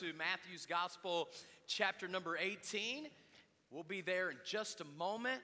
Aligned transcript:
to 0.00 0.12
Matthew's 0.16 0.64
Gospel, 0.64 1.28
chapter 1.66 2.06
number 2.06 2.38
18. 2.38 3.08
We'll 3.72 3.82
be 3.82 4.00
there 4.00 4.30
in 4.30 4.36
just 4.44 4.80
a 4.80 4.84
moment. 4.96 5.40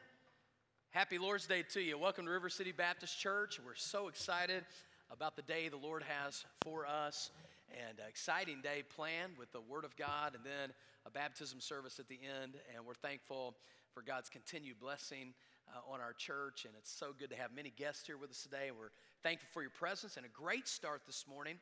Happy 0.90 1.18
Lord's 1.18 1.48
Day 1.48 1.64
to 1.70 1.80
you. 1.80 1.98
Welcome 1.98 2.24
to 2.26 2.30
River 2.30 2.48
City 2.48 2.70
Baptist 2.70 3.18
Church. 3.18 3.58
We're 3.66 3.74
so 3.74 4.06
excited 4.06 4.64
about 5.10 5.34
the 5.34 5.42
day 5.42 5.68
the 5.68 5.76
Lord 5.76 6.04
has 6.04 6.44
for 6.62 6.86
us 6.86 7.32
and 7.72 7.98
an 7.98 8.04
exciting 8.08 8.60
day 8.62 8.84
planned 8.94 9.32
with 9.36 9.50
the 9.50 9.60
Word 9.60 9.84
of 9.84 9.96
God 9.96 10.36
and 10.36 10.44
then 10.44 10.72
a 11.04 11.10
baptism 11.10 11.60
service 11.60 11.98
at 11.98 12.06
the 12.06 12.20
end. 12.22 12.54
And 12.76 12.86
we're 12.86 12.94
thankful 12.94 13.56
for 13.92 14.02
God's 14.02 14.30
continued 14.30 14.78
blessing 14.78 15.34
uh, 15.74 15.92
on 15.92 16.00
our 16.00 16.12
church. 16.12 16.64
And 16.64 16.74
it's 16.78 16.92
so 16.92 17.08
good 17.18 17.30
to 17.30 17.36
have 17.36 17.50
many 17.52 17.72
guests 17.76 18.06
here 18.06 18.18
with 18.18 18.30
us 18.30 18.44
today. 18.44 18.70
We're 18.70 18.92
thankful 19.24 19.48
for 19.52 19.62
your 19.62 19.70
presence 19.70 20.16
and 20.16 20.24
a 20.24 20.28
great 20.28 20.68
start 20.68 21.02
this 21.06 21.24
morning 21.28 21.56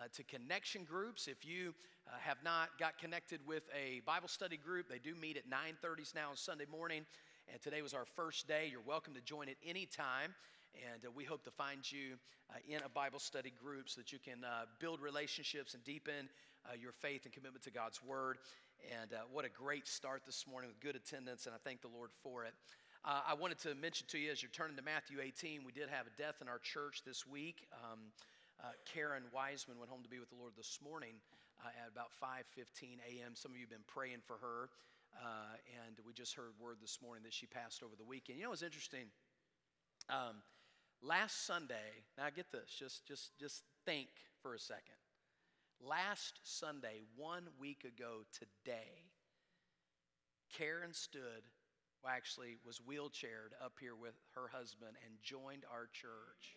uh, 0.00 0.08
to 0.14 0.22
connection 0.24 0.84
groups. 0.84 1.28
If 1.28 1.44
you 1.44 1.74
uh, 2.06 2.12
have 2.20 2.38
not 2.44 2.70
got 2.78 2.98
connected 2.98 3.40
with 3.46 3.64
a 3.74 4.00
Bible 4.06 4.28
study 4.28 4.56
group, 4.56 4.88
they 4.88 4.98
do 4.98 5.14
meet 5.14 5.36
at 5.36 5.48
9:30 5.48 6.14
now 6.14 6.30
on 6.30 6.36
Sunday 6.36 6.66
morning. 6.70 7.04
And 7.52 7.60
today 7.60 7.82
was 7.82 7.92
our 7.92 8.04
first 8.04 8.46
day. 8.46 8.68
You're 8.70 8.80
welcome 8.86 9.14
to 9.14 9.20
join 9.20 9.48
at 9.48 9.56
any 9.66 9.86
time. 9.86 10.34
And 10.92 11.04
uh, 11.04 11.10
we 11.14 11.24
hope 11.24 11.44
to 11.44 11.50
find 11.50 11.80
you 11.90 12.16
uh, 12.50 12.58
in 12.68 12.82
a 12.82 12.88
Bible 12.88 13.18
study 13.18 13.52
group 13.62 13.88
so 13.88 14.00
that 14.00 14.12
you 14.12 14.18
can 14.18 14.44
uh, 14.44 14.64
build 14.78 15.00
relationships 15.00 15.74
and 15.74 15.84
deepen 15.84 16.28
uh, 16.64 16.74
your 16.80 16.92
faith 16.92 17.24
and 17.24 17.32
commitment 17.32 17.64
to 17.64 17.70
God's 17.70 18.02
Word. 18.02 18.38
And 18.90 19.10
what 19.30 19.44
a 19.44 19.48
great 19.48 19.86
start 19.86 20.22
this 20.26 20.44
morning 20.46 20.68
with 20.68 20.80
good 20.80 20.96
attendance, 20.96 21.46
and 21.46 21.54
I 21.54 21.58
thank 21.62 21.82
the 21.82 21.88
Lord 21.94 22.10
for 22.20 22.44
it. 22.44 22.52
I 23.04 23.34
wanted 23.34 23.58
to 23.60 23.76
mention 23.76 24.08
to 24.08 24.18
you 24.18 24.32
as 24.32 24.42
you're 24.42 24.50
turning 24.50 24.76
to 24.76 24.82
Matthew 24.82 25.20
18, 25.20 25.62
we 25.64 25.70
did 25.70 25.88
have 25.88 26.06
a 26.06 26.10
death 26.20 26.36
in 26.40 26.48
our 26.48 26.58
church 26.58 27.02
this 27.06 27.24
week. 27.24 27.68
Um, 27.72 27.98
uh, 28.62 28.72
Karen 28.86 29.24
Wiseman 29.32 29.78
went 29.78 29.90
home 29.90 30.02
to 30.02 30.08
be 30.08 30.18
with 30.18 30.30
the 30.30 30.36
Lord 30.36 30.52
this 30.56 30.78
morning 30.82 31.14
uh, 31.64 31.68
at 31.82 31.90
about 31.90 32.10
5:15 32.22 32.98
a.m. 33.02 33.34
Some 33.34 33.50
of 33.50 33.56
you 33.56 33.64
have 33.64 33.70
been 33.70 33.86
praying 33.86 34.22
for 34.26 34.38
her, 34.38 34.70
uh, 35.18 35.56
and 35.84 35.98
we 36.06 36.12
just 36.12 36.34
heard 36.34 36.52
word 36.60 36.78
this 36.80 36.98
morning 37.02 37.24
that 37.24 37.32
she 37.32 37.46
passed 37.46 37.82
over 37.82 37.96
the 37.96 38.04
weekend. 38.04 38.38
You 38.38 38.46
know, 38.46 38.52
it's 38.52 38.62
interesting. 38.62 39.10
Um, 40.08 40.42
last 41.02 41.46
Sunday, 41.46 42.06
now 42.16 42.30
get 42.34 42.50
this. 42.52 42.70
Just 42.78 43.06
just 43.06 43.36
just 43.38 43.64
think 43.84 44.08
for 44.42 44.54
a 44.54 44.58
second. 44.58 44.98
Last 45.80 46.38
Sunday, 46.44 47.02
one 47.16 47.48
week 47.58 47.82
ago 47.82 48.22
today, 48.32 49.10
Karen 50.56 50.92
stood, 50.94 51.42
well, 52.04 52.12
actually 52.14 52.56
was 52.64 52.78
wheelchaired 52.78 53.50
up 53.60 53.72
here 53.80 53.96
with 53.96 54.14
her 54.36 54.46
husband 54.46 54.94
and 55.04 55.14
joined 55.22 55.64
our 55.72 55.88
church. 55.92 56.54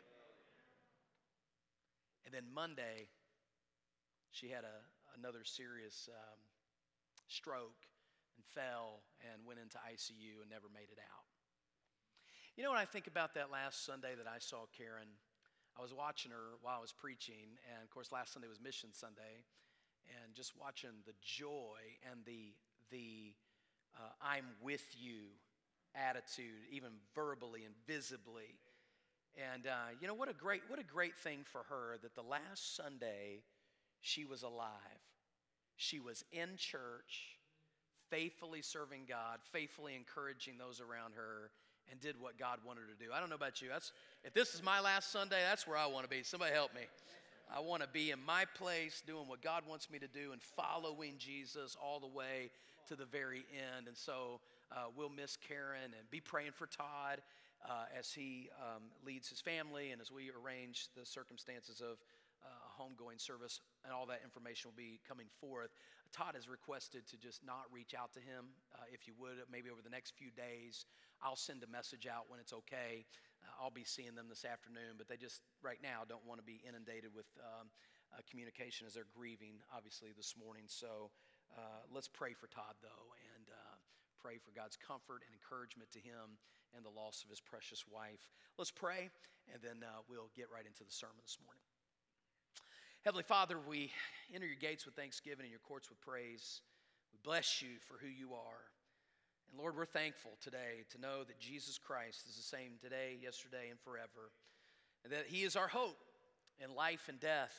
And 2.26 2.34
then 2.34 2.44
Monday, 2.54 3.08
she 4.32 4.50
had 4.50 4.64
a, 4.64 4.78
another 5.18 5.44
serious 5.44 6.10
um, 6.12 6.40
stroke 7.28 7.86
and 8.36 8.44
fell 8.46 9.04
and 9.22 9.46
went 9.46 9.60
into 9.60 9.78
ICU 9.78 10.42
and 10.42 10.50
never 10.50 10.68
made 10.74 10.90
it 10.92 11.00
out. 11.00 11.26
You 12.58 12.64
know, 12.64 12.72
when 12.72 12.80
I 12.80 12.86
think 12.86 13.08
about 13.08 13.36
that 13.36 13.52
last 13.52 13.86
Sunday 13.86 14.16
that 14.18 14.28
I 14.28 14.40
saw 14.40 14.66
Karen, 14.78 15.12
I 15.78 15.82
was 15.82 15.94
watching 15.94 16.32
her 16.32 16.56
while 16.62 16.78
I 16.78 16.82
was 16.82 16.94
preaching, 16.94 17.60
and 17.68 17.84
of 17.84 17.90
course, 17.90 18.12
last 18.12 18.32
Sunday 18.32 18.48
was 18.48 18.62
Mission 18.62 18.90
Sunday, 18.94 19.44
and 20.08 20.34
just 20.34 20.54
watching 20.56 21.04
the 21.06 21.12
joy 21.22 21.84
and 22.10 22.24
the 22.24 22.56
the 22.92 23.34
uh, 23.94 24.12
"I'm 24.22 24.46
with 24.62 24.86
you" 24.98 25.36
attitude, 25.94 26.64
even 26.72 26.92
verbally 27.14 27.66
and 27.66 27.76
visibly, 27.88 28.56
and 29.38 29.68
uh, 29.68 29.92
you 30.00 30.08
know 30.08 30.14
what 30.14 30.30
a 30.30 30.34
great 30.34 30.62
what 30.68 30.80
a 30.80 30.84
great 30.84 31.16
thing 31.16 31.40
for 31.44 31.64
her 31.70 31.98
that 32.02 32.16
the 32.16 32.22
last 32.22 32.76
Sunday 32.76 33.44
she 34.02 34.26
was 34.26 34.44
alive. 34.44 34.70
She 35.78 36.00
was 36.00 36.24
in 36.32 36.50
church, 36.58 37.38
faithfully 38.10 38.62
serving 38.62 39.02
God, 39.10 39.40
faithfully 39.52 39.96
encouraging 39.96 40.58
those 40.58 40.80
around 40.80 41.16
her, 41.16 41.52
and 41.92 42.00
did 42.00 42.20
what 42.20 42.38
God 42.38 42.60
wanted 42.66 42.82
her 42.82 42.94
to 42.94 43.04
do. 43.04 43.12
I 43.14 43.20
don't 43.20 43.30
know 43.30 43.36
about 43.36 43.62
you. 43.62 43.68
That's 43.70 43.92
if 44.24 44.34
this 44.34 44.54
is 44.54 44.64
my 44.64 44.80
last 44.80 45.12
Sunday, 45.12 45.40
that's 45.48 45.68
where 45.68 45.78
I 45.78 45.88
want 45.88 46.04
to 46.04 46.10
be. 46.10 46.24
Somebody 46.24 46.54
help 46.54 46.74
me. 46.74 46.82
I 47.54 47.60
want 47.60 47.84
to 47.84 47.90
be 47.90 48.12
in 48.12 48.24
my 48.26 48.46
place 48.58 49.04
doing 49.06 49.28
what 49.28 49.42
God 49.42 49.64
wants 49.68 49.90
me 49.92 50.00
to 50.00 50.08
do 50.08 50.32
and 50.32 50.42
following 50.42 51.14
Jesus 51.20 51.78
all 51.82 52.00
the 52.00 52.08
way 52.08 52.50
to 52.88 52.96
the 52.96 53.06
very 53.06 53.46
end. 53.54 53.88
And 53.88 53.96
so 53.96 54.40
uh, 54.72 54.86
we'll 54.96 55.10
miss 55.10 55.38
Karen 55.38 55.94
and 55.98 56.10
be 56.10 56.20
praying 56.20 56.52
for 56.54 56.66
Todd 56.66 57.22
uh, 57.66 57.86
as 57.98 58.12
he 58.12 58.50
um, 58.62 58.84
leads 59.06 59.30
his 59.30 59.42
family 59.42 59.92
and 59.92 60.02
as 60.02 60.12
we 60.12 60.30
arrange 60.32 60.90
the 60.96 61.06
circumstances 61.06 61.82
of 61.82 61.98
uh, 62.46 62.48
a 62.48 62.72
homegoing 62.78 63.20
service 63.20 63.60
and 63.84 63.94
all 63.94 64.06
that 64.06 64.22
information 64.24 64.70
will 64.70 64.78
be 64.78 65.02
coming 65.08 65.26
forth. 65.42 65.74
Todd 66.14 66.38
has 66.38 66.48
requested 66.48 67.08
to 67.10 67.18
just 67.18 67.44
not 67.44 67.66
reach 67.74 67.98
out 67.98 68.14
to 68.14 68.22
him, 68.22 68.54
uh, 68.78 68.86
if 68.94 69.08
you 69.08 69.14
would, 69.18 69.42
maybe 69.52 69.70
over 69.74 69.82
the 69.82 69.90
next 69.90 70.14
few 70.14 70.30
days. 70.30 70.86
I'll 71.20 71.36
send 71.36 71.64
a 71.64 71.68
message 71.68 72.06
out 72.06 72.30
when 72.30 72.40
it's 72.40 72.54
okay. 72.54 73.04
Uh, 73.42 73.64
I'll 73.64 73.74
be 73.74 73.84
seeing 73.84 74.14
them 74.14 74.30
this 74.30 74.46
afternoon, 74.46 74.96
but 74.98 75.10
they 75.10 75.18
just 75.18 75.42
right 75.66 75.82
now 75.82 76.06
don't 76.08 76.24
want 76.24 76.40
to 76.40 76.46
be 76.46 76.62
inundated 76.62 77.12
with 77.18 77.28
um, 77.42 77.68
uh, 78.14 78.22
communication 78.30 78.86
as 78.86 78.94
they're 78.94 79.10
grieving, 79.10 79.58
obviously, 79.74 80.14
this 80.16 80.36
morning. 80.38 80.70
So 80.70 81.10
uh, 81.58 81.82
let's 81.90 82.08
pray 82.08 82.38
for 82.38 82.46
Todd, 82.46 82.78
though, 82.86 83.10
and 83.34 83.50
pray 84.22 84.42
for 84.42 84.50
God's 84.58 84.74
comfort 84.74 85.22
and 85.22 85.34
encouragement 85.38 85.94
to 85.94 86.02
him 86.02 86.42
and 86.76 86.86
the 86.86 86.90
loss 86.90 87.24
of 87.24 87.30
his 87.30 87.40
precious 87.40 87.86
wife. 87.88 88.32
Let's 88.58 88.72
pray, 88.72 89.10
and 89.54 89.62
then 89.62 89.84
uh, 89.84 90.02
we'll 90.10 90.32
get 90.36 90.48
right 90.54 90.66
into 90.66 90.84
the 90.84 90.92
sermon 90.92 91.18
this 91.24 91.38
morning. 91.44 91.62
Heavenly 93.04 93.24
Father, 93.24 93.58
we 93.60 93.92
enter 94.34 94.48
your 94.48 94.56
gates 94.56 94.86
with 94.86 94.96
thanksgiving 94.96 95.46
and 95.46 95.52
your 95.52 95.60
courts 95.60 95.90
with 95.90 96.02
praise. 96.02 96.62
We 97.14 97.20
bless 97.24 97.62
you 97.62 97.78
for 97.88 97.98
who 98.02 98.08
you 98.08 98.34
are. 98.34 98.66
And 99.52 99.60
Lord, 99.60 99.78
we're 99.78 99.86
thankful 99.86 100.32
today 100.42 100.84
to 100.92 101.00
know 101.00 101.24
that 101.24 101.40
Jesus 101.40 101.78
Christ 101.78 102.26
is 102.28 102.36
the 102.36 102.44
same 102.44 102.74
today, 102.82 103.18
yesterday, 103.22 103.70
and 103.70 103.80
forever, 103.80 104.32
and 105.04 105.14
that 105.14 105.28
he 105.28 105.44
is 105.44 105.56
our 105.56 105.68
hope 105.68 106.00
in 106.64 106.74
life 106.74 107.08
and 107.08 107.20
death. 107.20 107.56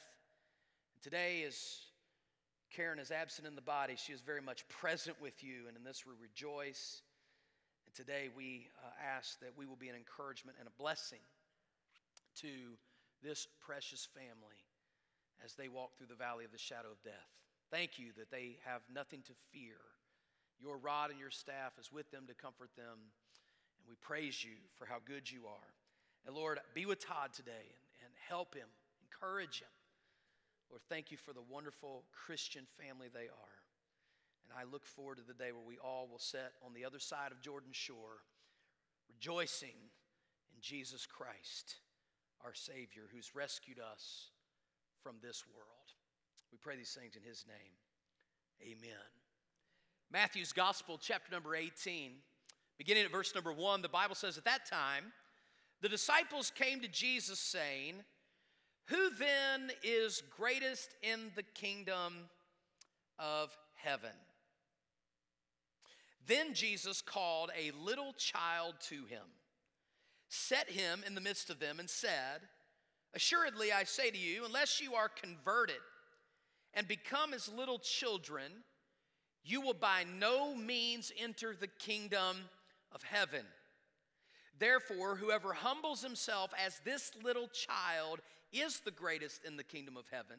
And 0.95 1.03
today, 1.03 1.45
as 1.47 1.57
Karen 2.75 2.99
is 2.99 3.11
absent 3.11 3.47
in 3.47 3.55
the 3.55 3.63
body, 3.63 3.95
she 3.97 4.13
is 4.13 4.21
very 4.21 4.43
much 4.43 4.67
present 4.69 5.21
with 5.21 5.45
you, 5.45 5.69
and 5.69 5.77
in 5.77 5.85
this 5.85 6.05
we 6.05 6.13
rejoice. 6.21 7.03
Today 7.97 8.29
we 8.37 8.69
uh, 8.85 8.93
ask 9.01 9.41
that 9.41 9.57
we 9.57 9.65
will 9.65 9.81
be 9.81 9.89
an 9.89 9.97
encouragement 9.97 10.59
and 10.61 10.69
a 10.69 10.77
blessing 10.77 11.25
to 12.45 12.77
this 13.25 13.49
precious 13.65 14.07
family 14.13 14.61
as 15.43 15.55
they 15.55 15.69
walk 15.69 15.97
through 15.97 16.13
the 16.13 16.21
valley 16.21 16.45
of 16.45 16.53
the 16.53 16.61
shadow 16.61 16.93
of 16.93 17.03
death. 17.03 17.33
Thank 17.71 17.99
you 17.99 18.13
that 18.19 18.31
they 18.31 18.59
have 18.69 18.83
nothing 18.93 19.23
to 19.25 19.33
fear. 19.51 19.81
Your 20.61 20.77
rod 20.77 21.09
and 21.09 21.19
your 21.19 21.31
staff 21.31 21.73
is 21.81 21.91
with 21.91 22.11
them 22.11 22.25
to 22.29 22.35
comfort 22.35 22.69
them, 22.77 23.01
and 23.81 23.89
we 23.89 23.97
praise 24.03 24.45
you 24.45 24.61
for 24.77 24.85
how 24.85 25.01
good 25.03 25.25
you 25.31 25.49
are. 25.49 25.73
And 26.27 26.37
Lord, 26.37 26.61
be 26.75 26.85
with 26.85 27.01
Todd 27.01 27.33
today 27.33 27.65
and, 27.65 28.05
and 28.05 28.13
help 28.29 28.55
him, 28.55 28.69
encourage 29.01 29.61
him. 29.61 29.73
Lord, 30.69 30.83
thank 30.91 31.11
you 31.11 31.17
for 31.17 31.33
the 31.33 31.49
wonderful 31.49 32.05
Christian 32.13 32.67
family 32.77 33.09
they 33.09 33.33
are. 33.33 33.56
And 34.49 34.59
I 34.59 34.71
look 34.71 34.87
forward 34.87 35.19
to 35.19 35.25
the 35.25 35.35
day 35.35 35.53
where 35.53 35.67
we 35.67 35.79
all 35.79 36.09
will 36.11 36.19
sit 36.19 36.53
on 36.65 36.73
the 36.73 36.85
other 36.85 36.99
side 36.99 37.33
of 37.33 37.41
Jordan 37.41 37.71
shore, 37.73 38.23
rejoicing 39.09 39.77
in 40.55 40.61
Jesus 40.61 41.07
Christ, 41.07 41.77
our 42.45 42.55
Savior, 42.55 43.05
who's 43.13 43.35
rescued 43.35 43.79
us 43.79 44.31
from 45.03 45.17
this 45.23 45.45
world. 45.55 45.67
We 46.53 46.59
pray 46.59 46.77
these 46.77 46.97
things 46.99 47.17
in 47.17 47.23
His 47.23 47.45
name. 47.47 47.75
Amen. 48.63 49.07
Matthew's 50.13 50.53
Gospel, 50.53 50.99
chapter 51.01 51.33
number 51.33 51.55
18, 51.55 52.13
beginning 52.79 53.05
at 53.05 53.11
verse 53.11 53.35
number 53.35 53.53
1, 53.53 53.83
the 53.83 53.89
Bible 53.89 54.15
says, 54.15 54.39
At 54.39 54.45
that 54.45 54.67
time, 54.71 55.13
the 55.83 55.89
disciples 55.89 56.51
came 56.55 56.81
to 56.81 56.89
Jesus 56.89 57.39
saying, 57.39 58.03
who 58.87 59.11
then 59.19 59.73
is 59.83 60.23
greatest 60.37 60.95
in 61.03 61.33
the 61.35 61.43
kingdom 61.43 62.29
of 63.19 63.57
heaven? 63.75 64.11
Then 66.27 66.55
Jesus 66.55 67.03
called 67.03 67.51
a 67.57 67.71
little 67.85 68.13
child 68.15 68.75
to 68.89 69.05
him, 69.07 69.23
set 70.29 70.71
him 70.71 71.03
in 71.07 71.15
the 71.15 71.21
midst 71.21 71.51
of 71.51 71.61
them, 71.61 71.79
and 71.79 71.89
said, 71.89 72.41
Assuredly, 73.15 73.73
I 73.73 73.85
say 73.85 74.11
to 74.11 74.19
you, 74.19 74.45
unless 74.45 74.81
you 74.81 74.95
are 74.95 75.09
converted 75.09 75.77
and 76.75 76.87
become 76.87 77.33
as 77.33 77.51
little 77.51 77.79
children, 77.79 78.53
you 79.45 79.61
will 79.61 79.75
by 79.75 80.05
no 80.19 80.55
means 80.55 81.13
enter 81.19 81.55
the 81.59 81.69
kingdom 81.69 82.37
of 82.93 83.03
heaven. 83.03 83.47
Therefore, 84.59 85.17
whoever 85.17 85.53
humbles 85.53 86.03
himself 86.03 86.51
as 86.65 86.81
this 86.85 87.13
little 87.23 87.49
child 87.49 88.21
is 88.53 88.81
the 88.81 88.91
greatest 88.91 89.45
in 89.45 89.57
the 89.57 89.65
kingdom 89.65 89.97
of 89.97 90.09
heaven. 90.11 90.37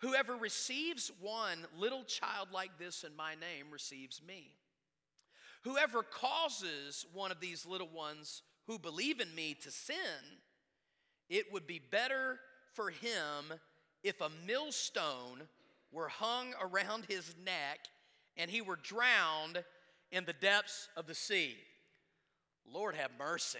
Whoever 0.00 0.36
receives 0.36 1.10
one 1.20 1.66
little 1.78 2.04
child 2.04 2.48
like 2.52 2.78
this 2.78 3.04
in 3.04 3.16
my 3.16 3.34
name 3.34 3.66
receives 3.72 4.20
me. 4.26 4.52
Whoever 5.62 6.02
causes 6.02 7.06
one 7.12 7.30
of 7.30 7.40
these 7.40 7.66
little 7.66 7.88
ones 7.88 8.42
who 8.66 8.78
believe 8.78 9.20
in 9.20 9.34
me 9.34 9.54
to 9.62 9.70
sin, 9.70 9.96
it 11.28 11.52
would 11.52 11.66
be 11.66 11.80
better 11.90 12.38
for 12.72 12.90
him 12.90 13.58
if 14.02 14.20
a 14.20 14.30
millstone 14.46 15.42
were 15.92 16.08
hung 16.08 16.54
around 16.60 17.04
his 17.08 17.34
neck, 17.44 17.80
and 18.36 18.50
he 18.50 18.62
were 18.62 18.76
drowned 18.76 19.62
in 20.12 20.24
the 20.24 20.32
depths 20.32 20.88
of 20.96 21.06
the 21.06 21.14
sea. 21.14 21.56
Lord 22.64 22.94
have 22.94 23.10
mercy. 23.18 23.58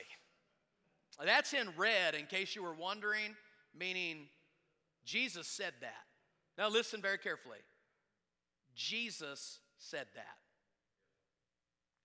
That's 1.22 1.52
in 1.52 1.68
red, 1.76 2.14
in 2.14 2.26
case 2.26 2.54
you 2.54 2.62
were 2.62 2.74
wondering, 2.74 3.34
meaning 3.78 4.28
Jesus 5.04 5.46
said 5.46 5.74
that. 5.80 6.04
Now, 6.56 6.68
listen 6.68 7.02
very 7.02 7.18
carefully. 7.18 7.58
Jesus 8.74 9.58
said 9.76 10.06
that. 10.14 10.36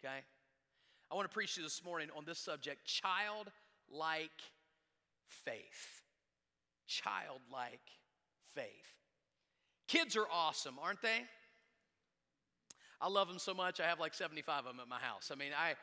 Okay? 0.04 0.24
I 1.12 1.16
want 1.16 1.30
to 1.30 1.34
preach 1.34 1.56
to 1.56 1.62
you 1.62 1.66
this 1.66 1.84
morning 1.84 2.10
on 2.16 2.26
this 2.26 2.40
subject 2.40 2.86
childlike 2.86 4.32
faith. 5.28 6.02
Childlike 6.88 7.80
faith. 8.54 8.66
Kids 9.88 10.16
are 10.16 10.26
awesome, 10.32 10.76
aren't 10.82 11.02
they? 11.02 11.22
I 13.00 13.10
love 13.10 13.28
them 13.28 13.40
so 13.40 13.54
much. 13.54 13.80
I 13.80 13.84
have 13.84 14.00
like 14.00 14.14
75 14.14 14.60
of 14.60 14.66
them 14.66 14.80
at 14.82 14.88
my 14.88 15.00
house. 15.00 15.30
I 15.32 15.36
mean, 15.36 15.52
I, 15.58 15.76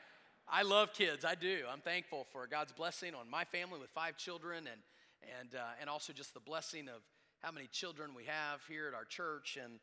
I 0.48 0.62
love 0.62 0.92
kids. 0.92 1.24
I 1.24 1.34
do. 1.34 1.60
I'm 1.70 1.80
thankful 1.80 2.26
for 2.32 2.46
God's 2.46 2.72
blessing 2.72 3.14
on 3.14 3.30
my 3.30 3.44
family 3.44 3.78
with 3.78 3.90
five 3.90 4.16
children 4.16 4.66
and, 4.66 4.80
and, 5.40 5.54
uh, 5.54 5.80
and 5.80 5.88
also 5.88 6.12
just 6.12 6.34
the 6.34 6.40
blessing 6.40 6.88
of 6.88 7.02
how 7.40 7.52
many 7.52 7.68
children 7.68 8.10
we 8.16 8.24
have 8.24 8.60
here 8.68 8.88
at 8.88 8.94
our 8.94 9.04
church. 9.04 9.58
And 9.62 9.74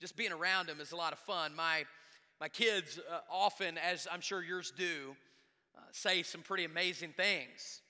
just 0.00 0.16
being 0.16 0.32
around 0.32 0.68
them 0.68 0.80
is 0.80 0.92
a 0.92 0.96
lot 0.96 1.12
of 1.12 1.18
fun. 1.18 1.54
My, 1.54 1.84
my 2.40 2.48
kids 2.48 2.98
uh, 3.10 3.20
often, 3.30 3.78
as 3.78 4.06
I'm 4.12 4.20
sure 4.20 4.42
yours 4.42 4.72
do, 4.76 5.16
uh, 5.76 5.80
say 5.92 6.22
some 6.22 6.42
pretty 6.42 6.64
amazing 6.64 7.14
things. 7.16 7.80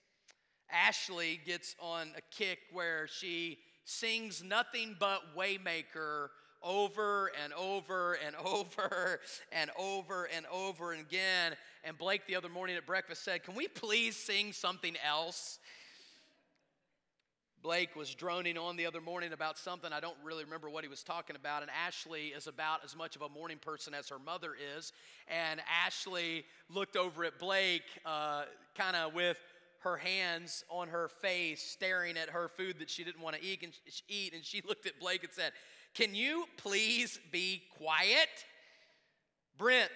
Ashley 0.71 1.41
gets 1.45 1.75
on 1.81 2.09
a 2.17 2.21
kick 2.31 2.59
where 2.73 3.09
she 3.09 3.59
sings 3.85 4.43
nothing 4.45 4.97
but 4.99 5.21
Waymaker 5.37 6.29
over 6.63 7.31
and 7.43 7.53
over 7.55 8.19
and 8.25 8.37
over 8.45 9.21
and 9.53 9.71
over 9.79 10.29
and 10.35 10.47
over 10.53 10.93
again. 10.93 11.55
And 11.85 11.99
Blake 11.99 12.27
the 12.27 12.37
other 12.37 12.49
morning 12.49 12.77
at 12.77 12.87
breakfast 12.87 13.25
said, 13.25 13.43
Can 13.43 13.55
we 13.55 13.69
please 13.69 14.17
sing 14.17 14.53
something 14.53 14.97
else? 15.05 15.59
Blake 17.67 17.97
was 17.97 18.15
droning 18.15 18.57
on 18.57 18.77
the 18.77 18.87
other 18.87 19.01
morning 19.01 19.33
about 19.33 19.59
something. 19.59 19.93
I 19.93 19.99
don't 19.99 20.15
really 20.23 20.45
remember 20.45 20.71
what 20.71 20.85
he 20.85 20.89
was 20.89 21.03
talking 21.03 21.35
about. 21.35 21.63
And 21.63 21.71
Ashley 21.85 22.27
is 22.27 22.47
about 22.47 22.85
as 22.85 22.95
much 22.95 23.17
of 23.17 23.23
a 23.23 23.29
morning 23.29 23.59
person 23.59 23.93
as 23.93 24.09
her 24.09 24.21
mother 24.21 24.53
is. 24.77 24.93
And 25.27 25.61
Ashley 25.85 26.45
looked 26.71 26.95
over 26.97 27.25
at 27.25 27.41
Blake, 27.41 27.83
uh, 28.05 28.45
kind 28.77 28.95
of 28.95 29.15
with 29.15 29.39
her 29.81 29.97
hands 29.97 30.63
on 30.71 30.87
her 30.87 31.09
face, 31.09 31.61
staring 31.61 32.17
at 32.17 32.29
her 32.31 32.47
food 32.47 32.79
that 32.79 32.89
she 32.89 33.03
didn't 33.03 33.21
want 33.21 33.35
to 33.35 33.43
eat. 33.43 33.65
And, 33.65 33.73
eat, 34.07 34.33
and 34.33 34.45
she 34.45 34.63
looked 34.69 34.87
at 34.87 35.01
Blake 35.01 35.25
and 35.25 35.33
said, 35.33 35.51
Can 35.93 36.15
you 36.15 36.45
please 36.59 37.19
be 37.33 37.65
quiet? 37.77 38.29
Brent, 39.59 39.91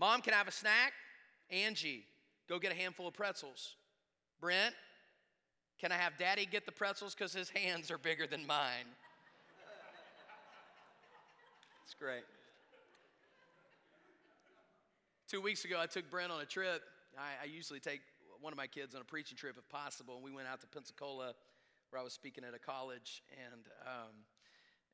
Mom, 0.00 0.20
can 0.20 0.34
I 0.34 0.38
have 0.38 0.48
a 0.48 0.52
snack? 0.52 0.92
Angie, 1.48 2.06
go 2.48 2.58
get 2.58 2.72
a 2.72 2.74
handful 2.74 3.06
of 3.06 3.14
pretzels. 3.14 3.76
Brent, 4.40 4.74
can 5.84 5.92
I 5.92 5.96
have 5.96 6.16
daddy 6.16 6.46
get 6.46 6.64
the 6.64 6.72
pretzels 6.72 7.14
because 7.14 7.34
his 7.34 7.50
hands 7.50 7.90
are 7.90 7.98
bigger 7.98 8.26
than 8.26 8.46
mine? 8.46 8.88
It's 11.84 11.92
great. 11.92 12.24
Two 15.28 15.42
weeks 15.42 15.66
ago, 15.66 15.76
I 15.78 15.84
took 15.84 16.10
Brent 16.10 16.32
on 16.32 16.40
a 16.40 16.46
trip. 16.46 16.80
I, 17.18 17.42
I, 17.42 17.44
usually 17.54 17.80
take 17.80 18.00
one 18.40 18.50
of 18.50 18.56
my 18.56 18.66
kids 18.66 18.94
on 18.94 19.02
a 19.02 19.04
preaching 19.04 19.36
trip 19.36 19.56
if 19.58 19.68
possible, 19.68 20.14
and 20.14 20.24
we 20.24 20.30
went 20.30 20.48
out 20.48 20.62
to 20.62 20.66
Pensacola 20.66 21.34
where 21.90 22.00
I 22.00 22.02
was 22.02 22.14
speaking 22.14 22.44
at 22.44 22.54
a 22.54 22.58
college 22.58 23.22
and, 23.44 23.66
um, 23.84 24.14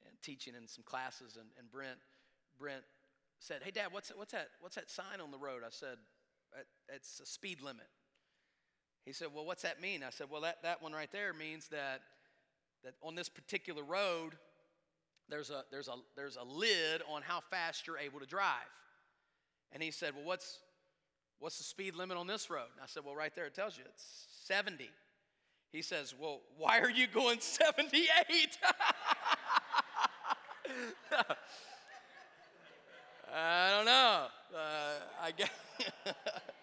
and 0.09 0.21
teaching 0.23 0.55
in 0.61 0.67
some 0.67 0.83
classes. 0.83 1.37
And, 1.39 1.47
and 1.57 1.71
Brent, 1.71 1.99
Brent 2.59 2.83
said, 3.39 3.61
Hey, 3.63 3.71
Dad, 3.71 3.93
what's, 3.93 4.11
what's, 4.17 4.33
that, 4.33 4.49
what's 4.59 4.75
that 4.75 4.91
sign 4.91 5.21
on 5.23 5.31
the 5.31 5.39
road? 5.39 5.63
I 5.65 5.71
said, 5.71 5.99
It's 6.93 7.21
a 7.21 7.27
speed 7.27 7.63
limit. 7.63 7.87
He 9.05 9.13
said, 9.13 9.29
Well, 9.35 9.45
what's 9.45 9.63
that 9.63 9.81
mean? 9.81 10.03
I 10.03 10.11
said, 10.11 10.29
Well, 10.31 10.43
that, 10.43 10.63
that 10.63 10.83
one 10.83 10.93
right 10.93 11.11
there 11.13 11.33
means 11.33 11.69
that, 11.69 12.03
that 12.85 12.95
on 13.03 13.15
this 13.15 13.29
particular 13.29 13.83
road, 13.83 14.35
there's 15.29 15.51
a, 15.51 15.65
there's, 15.71 15.89
a, 15.89 15.95
there's 16.17 16.37
a 16.37 16.45
lid 16.45 17.03
on 17.09 17.23
how 17.23 17.41
fast 17.51 17.87
you're 17.87 17.99
able 17.99 18.21
to 18.21 18.27
drive. 18.27 18.69
And 19.73 19.83
he 19.83 19.91
said, 19.91 20.15
Well, 20.15 20.25
what's, 20.25 20.59
what's 21.39 21.59
the 21.59 21.65
speed 21.65 21.95
limit 21.95 22.17
on 22.17 22.27
this 22.27 22.51
road? 22.51 22.69
And 22.75 22.83
I 22.83 22.87
said, 22.87 23.05
Well, 23.05 23.15
right 23.15 23.35
there 23.35 23.47
it 23.47 23.55
tells 23.55 23.79
you 23.79 23.85
it's 23.87 24.27
70. 24.45 24.91
He 25.73 25.83
says, 25.83 26.15
Well, 26.19 26.41
why 26.59 26.81
are 26.81 26.91
you 26.91 27.07
going 27.07 27.41
78? 27.41 28.09
I 33.33 33.71
don't 33.71 33.87
know. 33.87 34.27
Uh, 34.55 34.95
I 35.23 35.31
guess. 35.31 35.51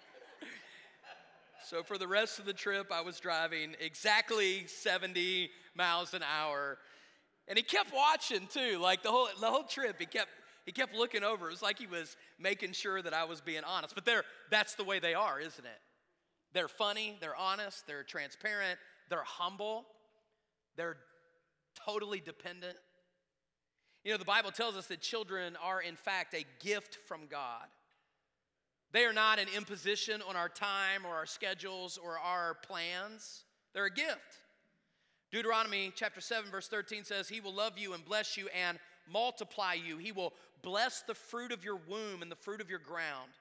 So 1.70 1.84
for 1.84 1.98
the 1.98 2.08
rest 2.08 2.40
of 2.40 2.46
the 2.46 2.54
trip, 2.54 2.94
I 2.94 3.02
was 3.02 3.20
driving 3.20 3.76
exactly 3.82 4.68
70 4.68 5.50
miles 5.76 6.14
an 6.14 6.24
hour. 6.24 6.78
And 7.46 7.58
he 7.58 7.64
kept 7.64 7.94
watching 7.94 8.48
too, 8.48 8.80
like 8.80 9.04
the 9.04 9.12
whole, 9.12 9.28
the 9.42 9.48
whole 9.48 9.64
trip. 9.64 9.98
He 10.00 10.06
kept, 10.06 10.30
he 10.66 10.72
kept 10.72 10.96
looking 10.96 11.24
over. 11.24 11.48
It 11.48 11.52
was 11.52 11.62
like 11.62 11.78
he 11.78 11.86
was 11.86 12.16
making 12.40 12.72
sure 12.72 13.02
that 13.02 13.14
I 13.14 13.26
was 13.26 13.42
being 13.42 13.66
honest. 13.66 13.96
But 13.96 14.06
they're, 14.06 14.24
that's 14.50 14.76
the 14.76 14.86
way 14.86 15.00
they 15.00 15.14
are, 15.14 15.42
isn't 15.42 15.66
it? 15.66 15.82
They're 16.54 16.70
funny, 16.70 17.18
they're 17.20 17.36
honest, 17.36 17.86
they're 17.86 18.04
transparent, 18.04 18.80
they're 19.10 19.24
humble, 19.26 19.86
they're 20.78 20.96
totally 21.86 22.22
dependent. 22.22 22.78
You 24.06 24.14
know, 24.14 24.18
the 24.18 24.26
Bible 24.26 24.52
tells 24.52 24.78
us 24.78 24.88
that 24.88 25.02
children 25.02 25.58
are, 25.62 25.82
in 25.82 25.98
fact, 25.98 26.34
a 26.34 26.46
gift 26.64 26.98
from 27.08 27.28
God. 27.30 27.68
They 28.94 29.06
are 29.06 29.14
not 29.14 29.40
an 29.40 29.48
imposition 29.56 30.22
on 30.28 30.36
our 30.36 30.50
time 30.50 31.06
or 31.06 31.14
our 31.14 31.26
schedules 31.26 31.98
or 31.98 32.18
our 32.20 32.56
plans, 32.56 33.44
they're 33.74 33.86
a 33.86 33.92
gift. 33.92 34.42
Deuteronomy 35.32 35.92
chapter 35.94 36.22
7, 36.22 36.50
verse 36.50 36.70
13 36.70 37.04
says, 37.04 37.28
He 37.28 37.42
will 37.42 37.54
love 37.54 37.78
you 37.78 37.94
and 37.94 38.04
bless 38.06 38.38
you 38.38 38.48
and 38.58 38.80
multiply 39.12 39.74
you. 39.74 39.98
He 39.98 40.14
will 40.14 40.34
bless 40.62 41.02
the 41.02 41.14
fruit 41.14 41.52
of 41.52 41.66
your 41.66 41.80
womb 41.88 42.22
and 42.22 42.32
the 42.32 42.36
fruit 42.36 42.62
of 42.62 42.70
your 42.70 42.80
ground. 42.80 43.32